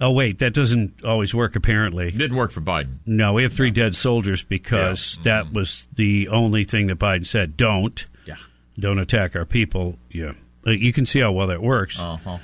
Oh 0.00 0.10
wait, 0.12 0.38
that 0.38 0.54
doesn't 0.54 1.04
always 1.04 1.34
work 1.34 1.56
apparently. 1.56 2.10
Didn't 2.10 2.36
work 2.36 2.52
for 2.52 2.60
Biden. 2.62 2.98
No, 3.04 3.34
we 3.34 3.42
have 3.42 3.52
three 3.52 3.70
dead 3.70 3.94
soldiers 3.94 4.42
because 4.42 5.18
that 5.24 5.52
was 5.52 5.86
the 5.94 6.28
only 6.28 6.64
thing 6.64 6.86
that 6.86 6.98
Biden 6.98 7.26
said. 7.26 7.56
Don't. 7.56 8.04
Yeah. 8.24 8.36
Don't 8.78 8.98
attack 8.98 9.36
our 9.36 9.44
people. 9.44 9.98
Yeah. 10.10 10.32
Uh, 10.66 10.70
You 10.70 10.92
can 10.92 11.04
see 11.06 11.20
how 11.20 11.32
well 11.32 11.48
that 11.48 11.60
works. 11.62 11.98
Uh-huh. 11.98 12.38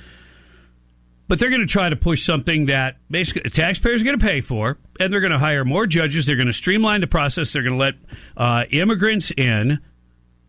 But 1.27 1.39
they're 1.39 1.49
going 1.49 1.61
to 1.61 1.67
try 1.67 1.89
to 1.89 1.95
push 1.97 2.23
something 2.23 2.67
that 2.67 2.97
basically 3.11 3.49
taxpayers 3.49 4.01
are 4.01 4.05
going 4.05 4.17
to 4.17 4.25
pay 4.25 4.39
for, 4.39 4.77
and 4.99 5.11
they're 5.11 5.19
going 5.19 5.33
to 5.33 5.39
hire 5.39 5.65
more 5.65 5.85
judges. 5.85 6.25
They're 6.25 6.37
going 6.37 6.47
to 6.47 6.53
streamline 6.53 7.01
the 7.01 7.07
process. 7.07 7.51
They're 7.51 7.63
going 7.63 7.73
to 7.77 7.79
let 7.79 7.95
uh, 8.37 8.63
immigrants 8.71 9.31
in. 9.35 9.79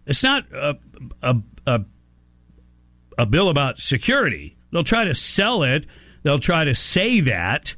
It's 0.06 0.22
not 0.22 0.44
a, 0.52 0.76
a, 1.20 1.36
a, 1.66 1.80
a 3.18 3.26
bill 3.26 3.50
about 3.50 3.80
security. 3.80 4.56
They'll 4.70 4.84
try 4.84 5.04
to 5.04 5.14
sell 5.14 5.64
it. 5.64 5.84
They'll 6.22 6.38
try 6.38 6.64
to 6.64 6.74
say 6.74 7.20
that 7.20 7.74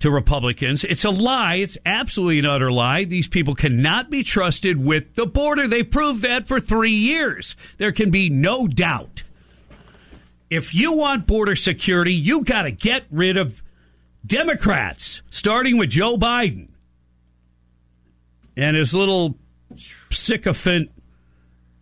to 0.00 0.10
Republicans. 0.10 0.82
It's 0.84 1.04
a 1.04 1.10
lie. 1.10 1.56
It's 1.56 1.76
absolutely 1.84 2.38
an 2.38 2.46
utter 2.46 2.72
lie. 2.72 3.04
These 3.04 3.28
people 3.28 3.54
cannot 3.54 4.10
be 4.10 4.22
trusted 4.22 4.82
with 4.82 5.14
the 5.14 5.26
border. 5.26 5.68
They 5.68 5.82
proved 5.82 6.22
that 6.22 6.48
for 6.48 6.58
three 6.58 6.92
years. 6.92 7.54
There 7.76 7.92
can 7.92 8.10
be 8.10 8.30
no 8.30 8.66
doubt. 8.66 9.22
If 10.48 10.74
you 10.74 10.92
want 10.92 11.26
border 11.26 11.54
security, 11.54 12.14
you 12.14 12.42
got 12.42 12.62
to 12.62 12.72
get 12.72 13.04
rid 13.10 13.36
of 13.36 13.62
Democrats, 14.26 15.22
starting 15.30 15.76
with 15.76 15.90
Joe 15.90 16.16
Biden 16.16 16.68
and 18.56 18.76
his 18.76 18.94
little 18.94 19.38
sycophant 20.10 20.90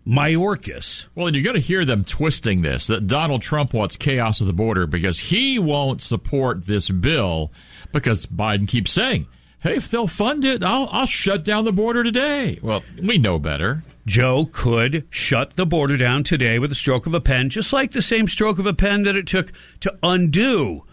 Mayorkas. 0.09 1.07
Well, 1.15 1.27
and 1.27 1.37
you're 1.37 1.45
going 1.45 1.55
to 1.55 1.61
hear 1.61 1.85
them 1.85 2.03
twisting 2.03 2.63
this 2.63 2.87
that 2.87 3.07
Donald 3.07 3.43
Trump 3.43 3.75
wants 3.75 3.97
chaos 3.97 4.41
at 4.41 4.47
the 4.47 4.55
border 4.55 4.87
because 4.87 5.19
he 5.19 5.59
won't 5.59 6.01
support 6.01 6.67
this 6.67 6.89
bill 6.89 7.53
because 7.93 8.25
Biden 8.27 8.67
keeps 8.67 8.91
saying, 8.91 9.27
hey, 9.61 9.77
if 9.77 9.91
they'll 9.91 10.07
fund 10.07 10.47
it, 10.47 10.65
I'll, 10.65 10.89
I'll 10.91 11.07
shut 11.07 11.45
down 11.45 11.67
the 11.67 11.73
border 11.73 12.03
today. 12.03 12.59
Well, 12.63 12.83
we 13.03 13.19
know 13.19 13.39
better. 13.39 13.85
Joe 14.07 14.49
could 14.51 15.07
shut 15.11 15.55
the 15.55 15.67
border 15.67 15.99
down 15.99 16.25
today 16.25 16.59
with 16.59 16.73
a 16.73 16.77
stroke 16.77 17.07
of 17.07 17.13
a 17.13 17.21
pen, 17.21 17.51
just 17.51 17.75
like 17.75 17.91
the 17.91 18.01
same 18.01 18.27
stroke 18.27 18.59
of 18.59 18.65
a 18.65 18.73
pen 18.73 19.03
that 19.03 19.17
it 19.17 19.27
took 19.27 19.53
to 19.81 19.95
undo 20.03 20.85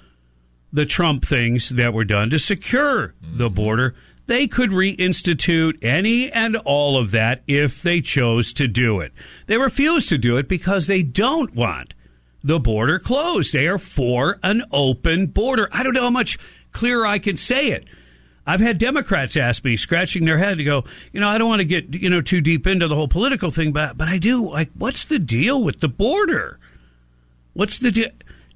the 0.73 0.85
Trump 0.85 1.25
things 1.25 1.69
that 1.69 1.93
were 1.93 2.03
done 2.03 2.29
to 2.31 2.37
secure 2.37 3.13
the 3.21 3.49
border 3.49 3.95
they 4.27 4.47
could 4.47 4.71
reinstitute 4.71 5.83
any 5.83 6.31
and 6.31 6.55
all 6.57 6.97
of 6.97 7.11
that 7.11 7.43
if 7.47 7.81
they 7.81 8.01
chose 8.01 8.53
to 8.53 8.67
do 8.67 8.99
it. 8.99 9.11
They 9.47 9.57
refuse 9.57 10.07
to 10.07 10.17
do 10.17 10.37
it 10.37 10.47
because 10.47 10.87
they 10.87 11.03
don't 11.03 11.53
want 11.53 11.93
the 12.43 12.59
border 12.59 12.99
closed. 12.99 13.53
They 13.53 13.67
are 13.67 13.77
for 13.77 14.39
an 14.43 14.63
open 14.71 15.27
border. 15.27 15.69
I 15.71 15.83
don't 15.83 15.93
know 15.93 16.03
how 16.03 16.09
much 16.09 16.37
clearer 16.71 17.05
I 17.05 17.19
can 17.19 17.37
say 17.37 17.71
it. 17.71 17.85
I've 18.47 18.59
had 18.59 18.77
Democrats 18.77 19.35
ask 19.37 19.63
me, 19.63 19.75
scratching 19.75 20.25
their 20.25 20.37
head, 20.37 20.59
to 20.59 20.63
go, 20.63 20.83
you 21.11 21.19
know, 21.19 21.27
I 21.27 21.39
don't 21.39 21.49
want 21.49 21.61
to 21.61 21.65
get 21.65 21.95
you 21.95 22.09
know 22.09 22.21
too 22.21 22.41
deep 22.41 22.67
into 22.67 22.87
the 22.87 22.95
whole 22.95 23.07
political 23.07 23.49
thing, 23.49 23.71
but 23.71 23.97
but 23.97 24.07
I 24.07 24.19
do. 24.19 24.47
Like, 24.49 24.69
what's 24.75 25.05
the 25.05 25.17
deal 25.17 25.63
with 25.63 25.79
the 25.79 25.87
border? 25.87 26.59
What's 27.53 27.79
the 27.79 27.89
deal? 27.89 28.09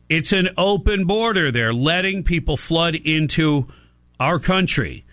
It's 0.08 0.32
an 0.32 0.50
open 0.58 1.06
border. 1.06 1.52
They're 1.52 1.74
letting 1.74 2.24
people 2.24 2.58
flood 2.58 2.96
into 2.96 3.68
our 4.20 4.38
country. 4.40 5.06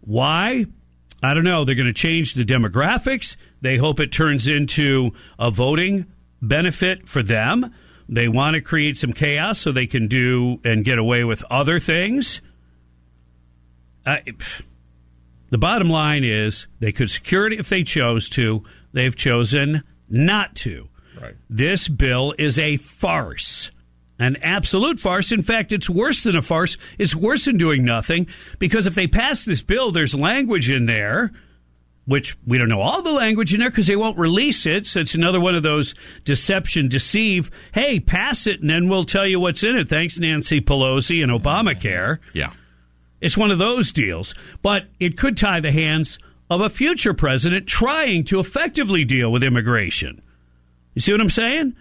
Why? 0.00 0.66
I 1.22 1.34
don't 1.34 1.44
know. 1.44 1.64
They're 1.64 1.74
going 1.74 1.86
to 1.86 1.92
change 1.92 2.34
the 2.34 2.44
demographics. 2.44 3.36
They 3.60 3.76
hope 3.76 4.00
it 4.00 4.12
turns 4.12 4.48
into 4.48 5.12
a 5.38 5.50
voting 5.50 6.06
benefit 6.40 7.08
for 7.08 7.22
them. 7.22 7.74
They 8.08 8.28
want 8.28 8.54
to 8.54 8.60
create 8.60 8.96
some 8.96 9.12
chaos 9.12 9.60
so 9.60 9.70
they 9.70 9.86
can 9.86 10.08
do 10.08 10.60
and 10.64 10.84
get 10.84 10.98
away 10.98 11.24
with 11.24 11.44
other 11.50 11.78
things. 11.78 12.40
Uh, 14.04 14.16
the 15.50 15.58
bottom 15.58 15.90
line 15.90 16.24
is 16.24 16.66
they 16.80 16.92
could 16.92 17.10
secure 17.10 17.46
it 17.46 17.52
if 17.52 17.68
they 17.68 17.84
chose 17.84 18.28
to. 18.30 18.64
They've 18.92 19.14
chosen 19.14 19.84
not 20.08 20.56
to. 20.56 20.88
Right. 21.20 21.36
This 21.48 21.88
bill 21.88 22.34
is 22.38 22.58
a 22.58 22.78
farce 22.78 23.70
an 24.20 24.36
absolute 24.42 25.00
farce. 25.00 25.32
In 25.32 25.42
fact, 25.42 25.72
it's 25.72 25.90
worse 25.90 26.22
than 26.22 26.36
a 26.36 26.42
farce. 26.42 26.76
It's 26.98 27.16
worse 27.16 27.46
than 27.46 27.56
doing 27.56 27.84
nothing 27.84 28.28
because 28.60 28.86
if 28.86 28.94
they 28.94 29.08
pass 29.08 29.44
this 29.44 29.62
bill, 29.62 29.90
there's 29.90 30.14
language 30.14 30.68
in 30.68 30.84
there, 30.84 31.32
which 32.04 32.36
we 32.46 32.58
don't 32.58 32.68
know 32.68 32.82
all 32.82 33.02
the 33.02 33.12
language 33.12 33.54
in 33.54 33.60
there 33.60 33.70
because 33.70 33.86
they 33.86 33.96
won't 33.96 34.18
release 34.18 34.66
it. 34.66 34.86
So 34.86 35.00
it's 35.00 35.14
another 35.14 35.40
one 35.40 35.54
of 35.54 35.62
those 35.62 35.94
deception, 36.24 36.88
deceive. 36.88 37.50
Hey, 37.72 37.98
pass 37.98 38.46
it 38.46 38.60
and 38.60 38.68
then 38.68 38.90
we'll 38.90 39.04
tell 39.04 39.26
you 39.26 39.40
what's 39.40 39.64
in 39.64 39.74
it. 39.74 39.88
Thanks, 39.88 40.18
Nancy 40.18 40.60
Pelosi 40.60 41.22
and 41.22 41.32
Obamacare. 41.32 42.18
Yeah. 42.34 42.52
It's 43.22 43.38
one 43.38 43.50
of 43.50 43.58
those 43.58 43.92
deals, 43.92 44.34
but 44.62 44.84
it 44.98 45.16
could 45.16 45.36
tie 45.36 45.60
the 45.60 45.72
hands 45.72 46.18
of 46.50 46.60
a 46.60 46.68
future 46.68 47.14
president 47.14 47.66
trying 47.66 48.24
to 48.24 48.38
effectively 48.38 49.04
deal 49.04 49.32
with 49.32 49.42
immigration. 49.42 50.20
You 50.94 51.00
see 51.00 51.12
what 51.12 51.20
I'm 51.20 51.30
saying? 51.30 51.74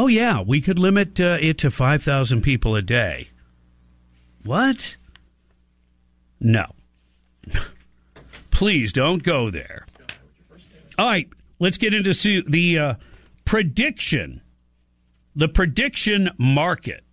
Oh, 0.00 0.06
yeah, 0.06 0.40
we 0.40 0.62
could 0.62 0.78
limit 0.78 1.20
uh, 1.20 1.36
it 1.38 1.58
to 1.58 1.70
5,000 1.70 2.40
people 2.40 2.74
a 2.74 2.80
day. 2.80 3.28
What? 4.44 4.96
No. 6.40 6.64
Please 8.50 8.94
don't 8.94 9.22
go 9.22 9.50
there. 9.50 9.84
All 10.96 11.06
right, 11.06 11.28
let's 11.58 11.76
get 11.76 11.92
into 11.92 12.14
the 12.48 12.78
uh, 12.78 12.94
prediction. 13.44 14.40
The 15.36 15.48
prediction 15.48 16.30
market. 16.38 17.04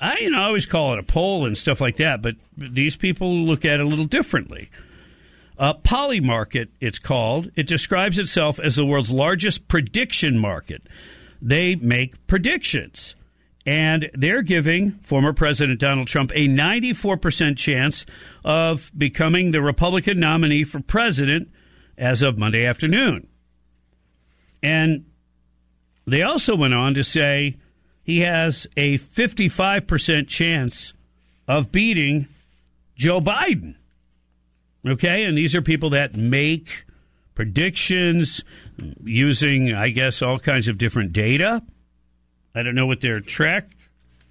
I, 0.00 0.18
you 0.18 0.30
know, 0.30 0.40
I 0.40 0.46
always 0.46 0.66
call 0.66 0.94
it 0.94 0.98
a 0.98 1.04
poll 1.04 1.46
and 1.46 1.56
stuff 1.56 1.80
like 1.80 1.98
that, 1.98 2.22
but 2.22 2.34
these 2.56 2.96
people 2.96 3.32
look 3.32 3.64
at 3.64 3.74
it 3.74 3.80
a 3.82 3.86
little 3.86 4.04
differently. 4.04 4.68
Uh, 5.56 5.74
Polymarket, 5.74 6.70
it's 6.80 6.98
called. 6.98 7.52
It 7.54 7.68
describes 7.68 8.18
itself 8.18 8.58
as 8.58 8.74
the 8.74 8.84
world's 8.84 9.12
largest 9.12 9.68
prediction 9.68 10.36
market. 10.36 10.82
They 11.40 11.74
make 11.76 12.26
predictions. 12.26 13.14
And 13.66 14.10
they're 14.14 14.42
giving 14.42 14.92
former 15.02 15.32
President 15.32 15.80
Donald 15.80 16.08
Trump 16.08 16.32
a 16.34 16.48
94% 16.48 17.56
chance 17.56 18.06
of 18.44 18.90
becoming 18.96 19.50
the 19.50 19.60
Republican 19.60 20.18
nominee 20.18 20.64
for 20.64 20.80
president 20.80 21.50
as 21.98 22.22
of 22.22 22.38
Monday 22.38 22.66
afternoon. 22.66 23.28
And 24.62 25.04
they 26.06 26.22
also 26.22 26.56
went 26.56 26.74
on 26.74 26.94
to 26.94 27.04
say 27.04 27.56
he 28.02 28.20
has 28.20 28.66
a 28.76 28.98
55% 28.98 30.26
chance 30.26 30.94
of 31.46 31.70
beating 31.70 32.28
Joe 32.96 33.20
Biden. 33.20 33.74
Okay, 34.86 35.24
and 35.24 35.36
these 35.36 35.54
are 35.54 35.62
people 35.62 35.90
that 35.90 36.16
make 36.16 36.86
predictions 37.34 38.44
using, 39.04 39.74
I 39.74 39.90
guess, 39.90 40.22
all 40.22 40.38
kinds 40.38 40.68
of 40.68 40.78
different 40.78 41.12
data. 41.12 41.62
I 42.54 42.62
don't 42.62 42.74
know 42.74 42.86
what 42.86 43.00
their 43.00 43.20
track 43.20 43.70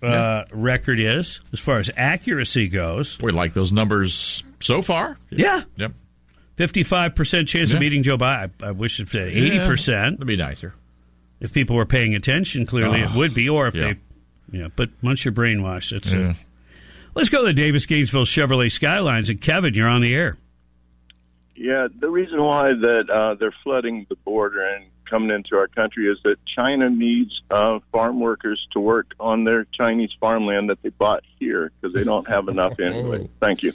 uh, 0.02 0.08
yeah. 0.08 0.44
record 0.52 1.00
is 1.00 1.42
as 1.54 1.60
far 1.60 1.78
as 1.80 1.90
accuracy 1.96 2.68
goes. 2.68 3.18
We 3.22 3.32
like 3.32 3.54
those 3.54 3.72
numbers 3.72 4.44
so 4.60 4.82
far. 4.82 5.18
Yeah. 5.30 5.62
Yep. 5.78 5.94
55% 6.58 7.48
chance 7.48 7.70
yeah. 7.70 7.76
of 7.76 7.80
beating 7.80 8.04
Joe 8.04 8.18
Biden. 8.18 8.52
I, 8.62 8.68
I 8.68 8.72
wish 8.72 9.00
it 9.00 9.08
said 9.08 9.32
80%. 9.32 9.88
Yeah, 9.88 10.10
that'd 10.10 10.28
be 10.28 10.36
nicer. 10.36 10.74
If 11.40 11.54
people 11.54 11.78
were 11.78 11.86
paying 11.86 12.16
attention, 12.16 12.66
clearly 12.66 13.00
it 13.00 13.14
would 13.14 13.34
be. 13.34 13.48
Or 13.48 13.68
if 13.68 13.76
yeah. 13.76 13.94
they, 14.52 14.60
yeah, 14.60 14.68
but 14.76 14.90
once 15.02 15.24
you're 15.24 15.34
brainwashed, 15.34 15.94
it's. 15.94 16.14
Uh, 16.14 16.34
let's 17.16 17.30
go 17.30 17.42
to 17.42 17.48
the 17.48 17.54
Davis 17.54 17.86
Gainesville 17.86 18.26
Chevrolet 18.26 18.70
Skylines. 18.70 19.30
And 19.30 19.40
Kevin, 19.40 19.74
you're 19.74 19.88
on 19.88 20.02
the 20.02 20.14
air. 20.14 20.38
Yeah, 21.60 21.90
the 21.94 22.10
reason 22.10 22.42
why 22.42 22.70
that 22.70 23.10
uh, 23.10 23.36
they're 23.36 23.54
flooding 23.64 24.06
the 24.08 24.16
border 24.16 24.66
and 24.66 24.86
coming 25.10 25.30
into 25.30 25.58
our 25.58 25.68
country 25.68 26.10
is 26.10 26.18
that 26.24 26.38
China 26.46 26.90
needs 26.90 27.42
uh, 27.52 27.80
farm 27.92 28.22
workers 28.22 28.66
to 28.72 28.80
work 28.80 29.12
on 29.20 29.44
their 29.44 29.66
Chinese 29.74 30.12
farmland 30.22 30.70
that 30.70 30.82
they 30.84 30.90
bought 30.90 31.24
here 31.38 31.74
because 31.82 31.94
they 31.94 32.06
don't 32.06 32.30
have 32.30 32.48
enough 32.48 32.80
anyway. 32.80 33.28
Thank 33.42 33.64
you. 33.64 33.74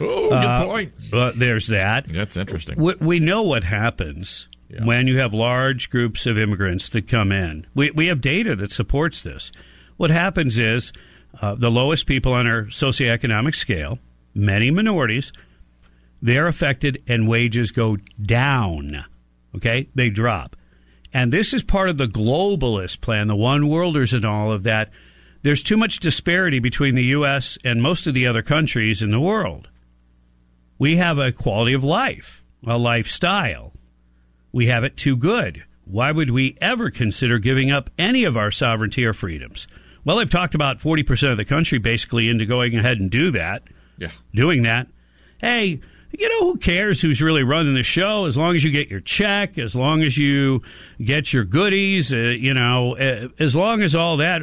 Oh, 0.00 0.30
good 0.30 0.32
uh, 0.32 0.64
point. 0.64 0.92
Well, 1.12 1.32
there's 1.36 1.68
that. 1.68 2.08
That's 2.08 2.36
interesting. 2.36 2.80
We, 2.80 2.94
we 2.94 3.20
know 3.20 3.42
what 3.42 3.62
happens 3.62 4.48
yeah. 4.68 4.84
when 4.84 5.06
you 5.06 5.20
have 5.20 5.32
large 5.32 5.88
groups 5.88 6.26
of 6.26 6.36
immigrants 6.36 6.88
that 6.88 7.06
come 7.06 7.30
in. 7.30 7.64
We, 7.76 7.92
we 7.92 8.06
have 8.06 8.20
data 8.20 8.56
that 8.56 8.72
supports 8.72 9.22
this. 9.22 9.52
What 9.98 10.10
happens 10.10 10.58
is 10.58 10.92
uh, 11.40 11.54
the 11.54 11.70
lowest 11.70 12.06
people 12.06 12.32
on 12.32 12.48
our 12.48 12.62
socioeconomic 12.64 13.54
scale, 13.54 14.00
many 14.34 14.72
minorities, 14.72 15.32
they're 16.22 16.46
affected 16.46 17.02
and 17.06 17.28
wages 17.28 17.70
go 17.70 17.96
down. 18.20 19.04
Okay? 19.56 19.88
They 19.94 20.10
drop. 20.10 20.56
And 21.12 21.32
this 21.32 21.52
is 21.52 21.64
part 21.64 21.88
of 21.88 21.98
the 21.98 22.06
globalist 22.06 23.00
plan, 23.00 23.26
the 23.26 23.36
one 23.36 23.68
worlders 23.68 24.12
and 24.12 24.24
all 24.24 24.52
of 24.52 24.62
that. 24.62 24.90
There's 25.42 25.62
too 25.62 25.76
much 25.76 26.00
disparity 26.00 26.58
between 26.58 26.94
the 26.94 27.04
U.S. 27.04 27.58
and 27.64 27.82
most 27.82 28.06
of 28.06 28.14
the 28.14 28.26
other 28.26 28.42
countries 28.42 29.02
in 29.02 29.10
the 29.10 29.20
world. 29.20 29.68
We 30.78 30.96
have 30.96 31.18
a 31.18 31.32
quality 31.32 31.72
of 31.72 31.82
life, 31.82 32.44
a 32.66 32.78
lifestyle. 32.78 33.72
We 34.52 34.66
have 34.66 34.84
it 34.84 34.96
too 34.96 35.16
good. 35.16 35.64
Why 35.84 36.12
would 36.12 36.30
we 36.30 36.56
ever 36.60 36.90
consider 36.90 37.38
giving 37.38 37.70
up 37.70 37.90
any 37.98 38.24
of 38.24 38.36
our 38.36 38.50
sovereignty 38.50 39.04
or 39.04 39.12
freedoms? 39.12 39.66
Well, 40.04 40.20
I've 40.20 40.30
talked 40.30 40.54
about 40.54 40.78
40% 40.78 41.30
of 41.30 41.36
the 41.36 41.44
country 41.44 41.78
basically 41.78 42.28
into 42.28 42.46
going 42.46 42.76
ahead 42.76 42.98
and 42.98 43.10
do 43.10 43.32
that. 43.32 43.64
Yeah. 43.98 44.12
Doing 44.34 44.62
that. 44.62 44.86
Hey, 45.38 45.80
you 46.12 46.28
know, 46.28 46.52
who 46.52 46.58
cares 46.58 47.00
who's 47.00 47.22
really 47.22 47.42
running 47.42 47.74
the 47.74 47.82
show? 47.82 48.24
As 48.24 48.36
long 48.36 48.54
as 48.54 48.64
you 48.64 48.70
get 48.70 48.88
your 48.88 49.00
check, 49.00 49.58
as 49.58 49.74
long 49.74 50.02
as 50.02 50.18
you 50.18 50.62
get 51.02 51.32
your 51.32 51.44
goodies, 51.44 52.12
uh, 52.12 52.16
you 52.16 52.54
know, 52.54 52.96
uh, 52.96 53.28
as 53.38 53.54
long 53.54 53.82
as 53.82 53.94
all 53.94 54.16
that, 54.18 54.42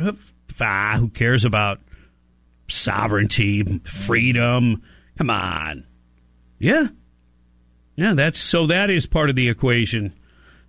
ah, 0.62 0.96
who 0.98 1.10
cares 1.10 1.46
about 1.46 1.80
sovereignty, 2.68 3.64
freedom? 3.84 4.82
Come 5.18 5.30
on. 5.30 5.86
Yeah. 6.60 6.88
Yeah, 7.96 8.14
that's 8.14 8.40
so 8.40 8.68
that 8.68 8.90
is 8.90 9.06
part 9.06 9.30
of 9.30 9.36
the 9.36 9.50
equation 9.50 10.14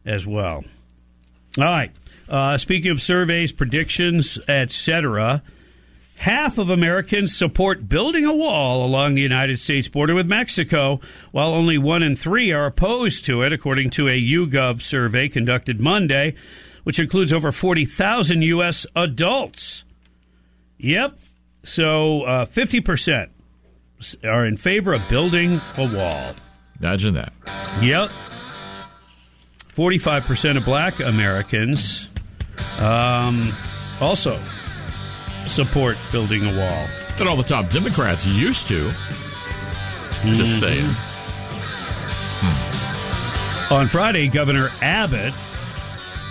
as 0.04 0.26
well. 0.26 0.64
All 1.58 1.64
right. 1.64 1.92
Uh, 2.28 2.56
speaking 2.58 2.90
of 2.90 3.00
surveys, 3.00 3.52
predictions, 3.52 4.38
etc., 4.48 5.42
half 6.18 6.58
of 6.58 6.68
Americans 6.70 7.34
support 7.34 7.88
building 7.88 8.24
a 8.24 8.34
wall 8.34 8.84
along 8.84 9.14
the 9.14 9.22
United 9.22 9.58
States 9.60 9.88
border 9.88 10.14
with 10.14 10.26
Mexico, 10.26 11.00
while 11.32 11.48
only 11.48 11.78
one 11.78 12.02
in 12.02 12.16
three 12.16 12.52
are 12.52 12.66
opposed 12.66 13.24
to 13.26 13.42
it, 13.42 13.52
according 13.52 13.90
to 13.90 14.08
a 14.08 14.20
YouGov 14.20 14.82
survey 14.82 15.28
conducted 15.28 15.80
Monday, 15.80 16.34
which 16.84 16.98
includes 16.98 17.32
over 17.32 17.52
40,000 17.52 18.42
U.S. 18.42 18.86
adults. 18.94 19.84
Yep. 20.78 21.18
So 21.64 22.22
uh, 22.22 22.44
50% 22.46 23.28
are 24.24 24.46
in 24.46 24.56
favor 24.56 24.92
of 24.92 25.08
building 25.08 25.60
a 25.76 25.94
wall. 25.94 26.34
Imagine 26.80 27.14
that. 27.14 27.32
Yep. 27.80 28.10
45% 29.74 30.56
of 30.56 30.64
black 30.64 30.98
Americans 31.00 32.08
um, 32.78 33.52
also 34.00 34.40
support 35.48 35.96
building 36.12 36.44
a 36.46 36.58
wall. 36.58 36.88
And 37.18 37.28
all 37.28 37.36
the 37.36 37.42
top 37.42 37.70
Democrats 37.70 38.24
used 38.26 38.68
to. 38.68 38.90
Just 40.24 40.52
Mhm. 40.52 40.60
saying. 40.60 40.96
On 43.70 43.86
Friday, 43.88 44.28
Governor 44.28 44.70
Abbott 44.80 45.34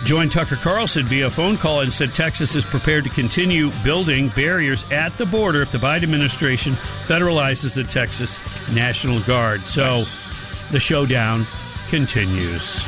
joined 0.04 0.32
Tucker 0.32 0.56
Carlson 0.56 1.06
via 1.06 1.30
phone 1.30 1.58
call 1.58 1.82
and 1.82 1.94
said 1.94 2.14
Texas 2.14 2.56
is 2.56 2.64
prepared 2.66 3.04
to 3.04 3.10
continue 3.10 3.72
building 3.84 4.30
barriers 4.30 4.84
at 4.92 5.16
the 5.18 5.26
border 5.26 5.62
if 5.62 5.72
the 5.72 5.78
Biden 5.78 6.04
administration 6.04 6.78
federalizes 7.06 7.74
the 7.74 7.84
Texas 7.84 8.40
National 8.72 9.20
Guard. 9.20 9.68
So 9.68 10.04
the 10.72 10.80
showdown 10.80 11.46
continues. 11.90 12.84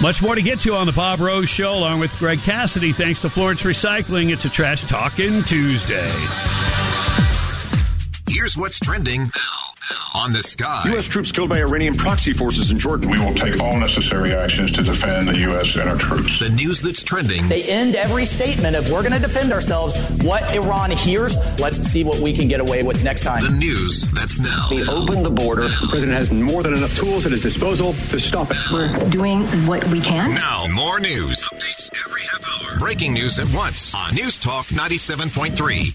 Much 0.00 0.20
more 0.22 0.34
to 0.34 0.42
get 0.42 0.60
to 0.60 0.74
on 0.74 0.86
the 0.86 0.92
Bob 0.92 1.20
Rose 1.20 1.48
Show, 1.48 1.72
along 1.72 2.00
with 2.00 2.12
Greg 2.18 2.40
Cassidy. 2.40 2.92
Thanks 2.92 3.20
to 3.22 3.30
Florence 3.30 3.62
Recycling. 3.62 4.32
It's 4.32 4.44
a 4.44 4.50
Trash 4.50 4.84
Talking 4.84 5.42
Tuesday. 5.44 6.10
Here's 8.28 8.56
what's 8.56 8.80
trending 8.80 9.30
on 10.14 10.32
the 10.32 10.42
sky. 10.42 10.82
U.S. 10.86 11.06
troops 11.06 11.32
killed 11.32 11.48
by 11.50 11.58
Iranian 11.58 11.94
proxy 11.96 12.32
forces 12.32 12.70
in 12.70 12.78
Jordan. 12.78 13.10
We 13.10 13.18
will 13.18 13.34
take 13.34 13.60
all 13.60 13.76
necessary 13.78 14.32
actions 14.34 14.70
to 14.72 14.82
defend 14.82 15.28
the 15.28 15.36
U.S. 15.40 15.74
and 15.76 15.90
our 15.90 15.96
troops. 15.96 16.38
The 16.38 16.50
news 16.50 16.80
that's 16.80 17.02
trending 17.02 17.48
They 17.48 17.64
end 17.64 17.96
every 17.96 18.24
statement 18.24 18.76
of 18.76 18.90
we're 18.90 19.02
going 19.02 19.12
to 19.12 19.20
defend 19.20 19.52
ourselves. 19.52 19.96
What 20.22 20.54
Iran 20.54 20.90
hears, 20.92 21.36
let's 21.60 21.78
see 21.78 22.04
what 22.04 22.20
we 22.20 22.32
can 22.32 22.48
get 22.48 22.60
away 22.60 22.82
with 22.82 23.02
next 23.02 23.22
time. 23.24 23.42
The 23.42 23.50
news 23.50 24.10
that's 24.12 24.38
now. 24.38 24.68
We 24.70 24.86
opened 24.88 25.24
the 25.24 25.30
border. 25.30 25.62
The 25.68 25.86
president 25.90 26.12
has 26.16 26.30
more 26.30 26.62
than 26.62 26.74
enough 26.74 26.94
tools 26.96 27.26
at 27.26 27.32
his 27.32 27.42
disposal 27.42 27.92
to 28.10 28.20
stop 28.20 28.50
it. 28.50 28.56
We're 28.72 29.10
doing 29.10 29.44
what 29.66 29.84
we 29.88 30.00
can. 30.00 30.34
Now, 30.34 30.66
more 30.72 31.00
news. 31.00 31.48
Updates 31.48 31.90
every 32.06 32.20
half 32.22 32.42
hour. 32.48 32.78
Breaking 32.78 33.12
news 33.12 33.38
at 33.38 33.52
once 33.54 33.94
on 33.94 34.14
News 34.14 34.38
Talk 34.38 34.66
97.3. 34.66 35.94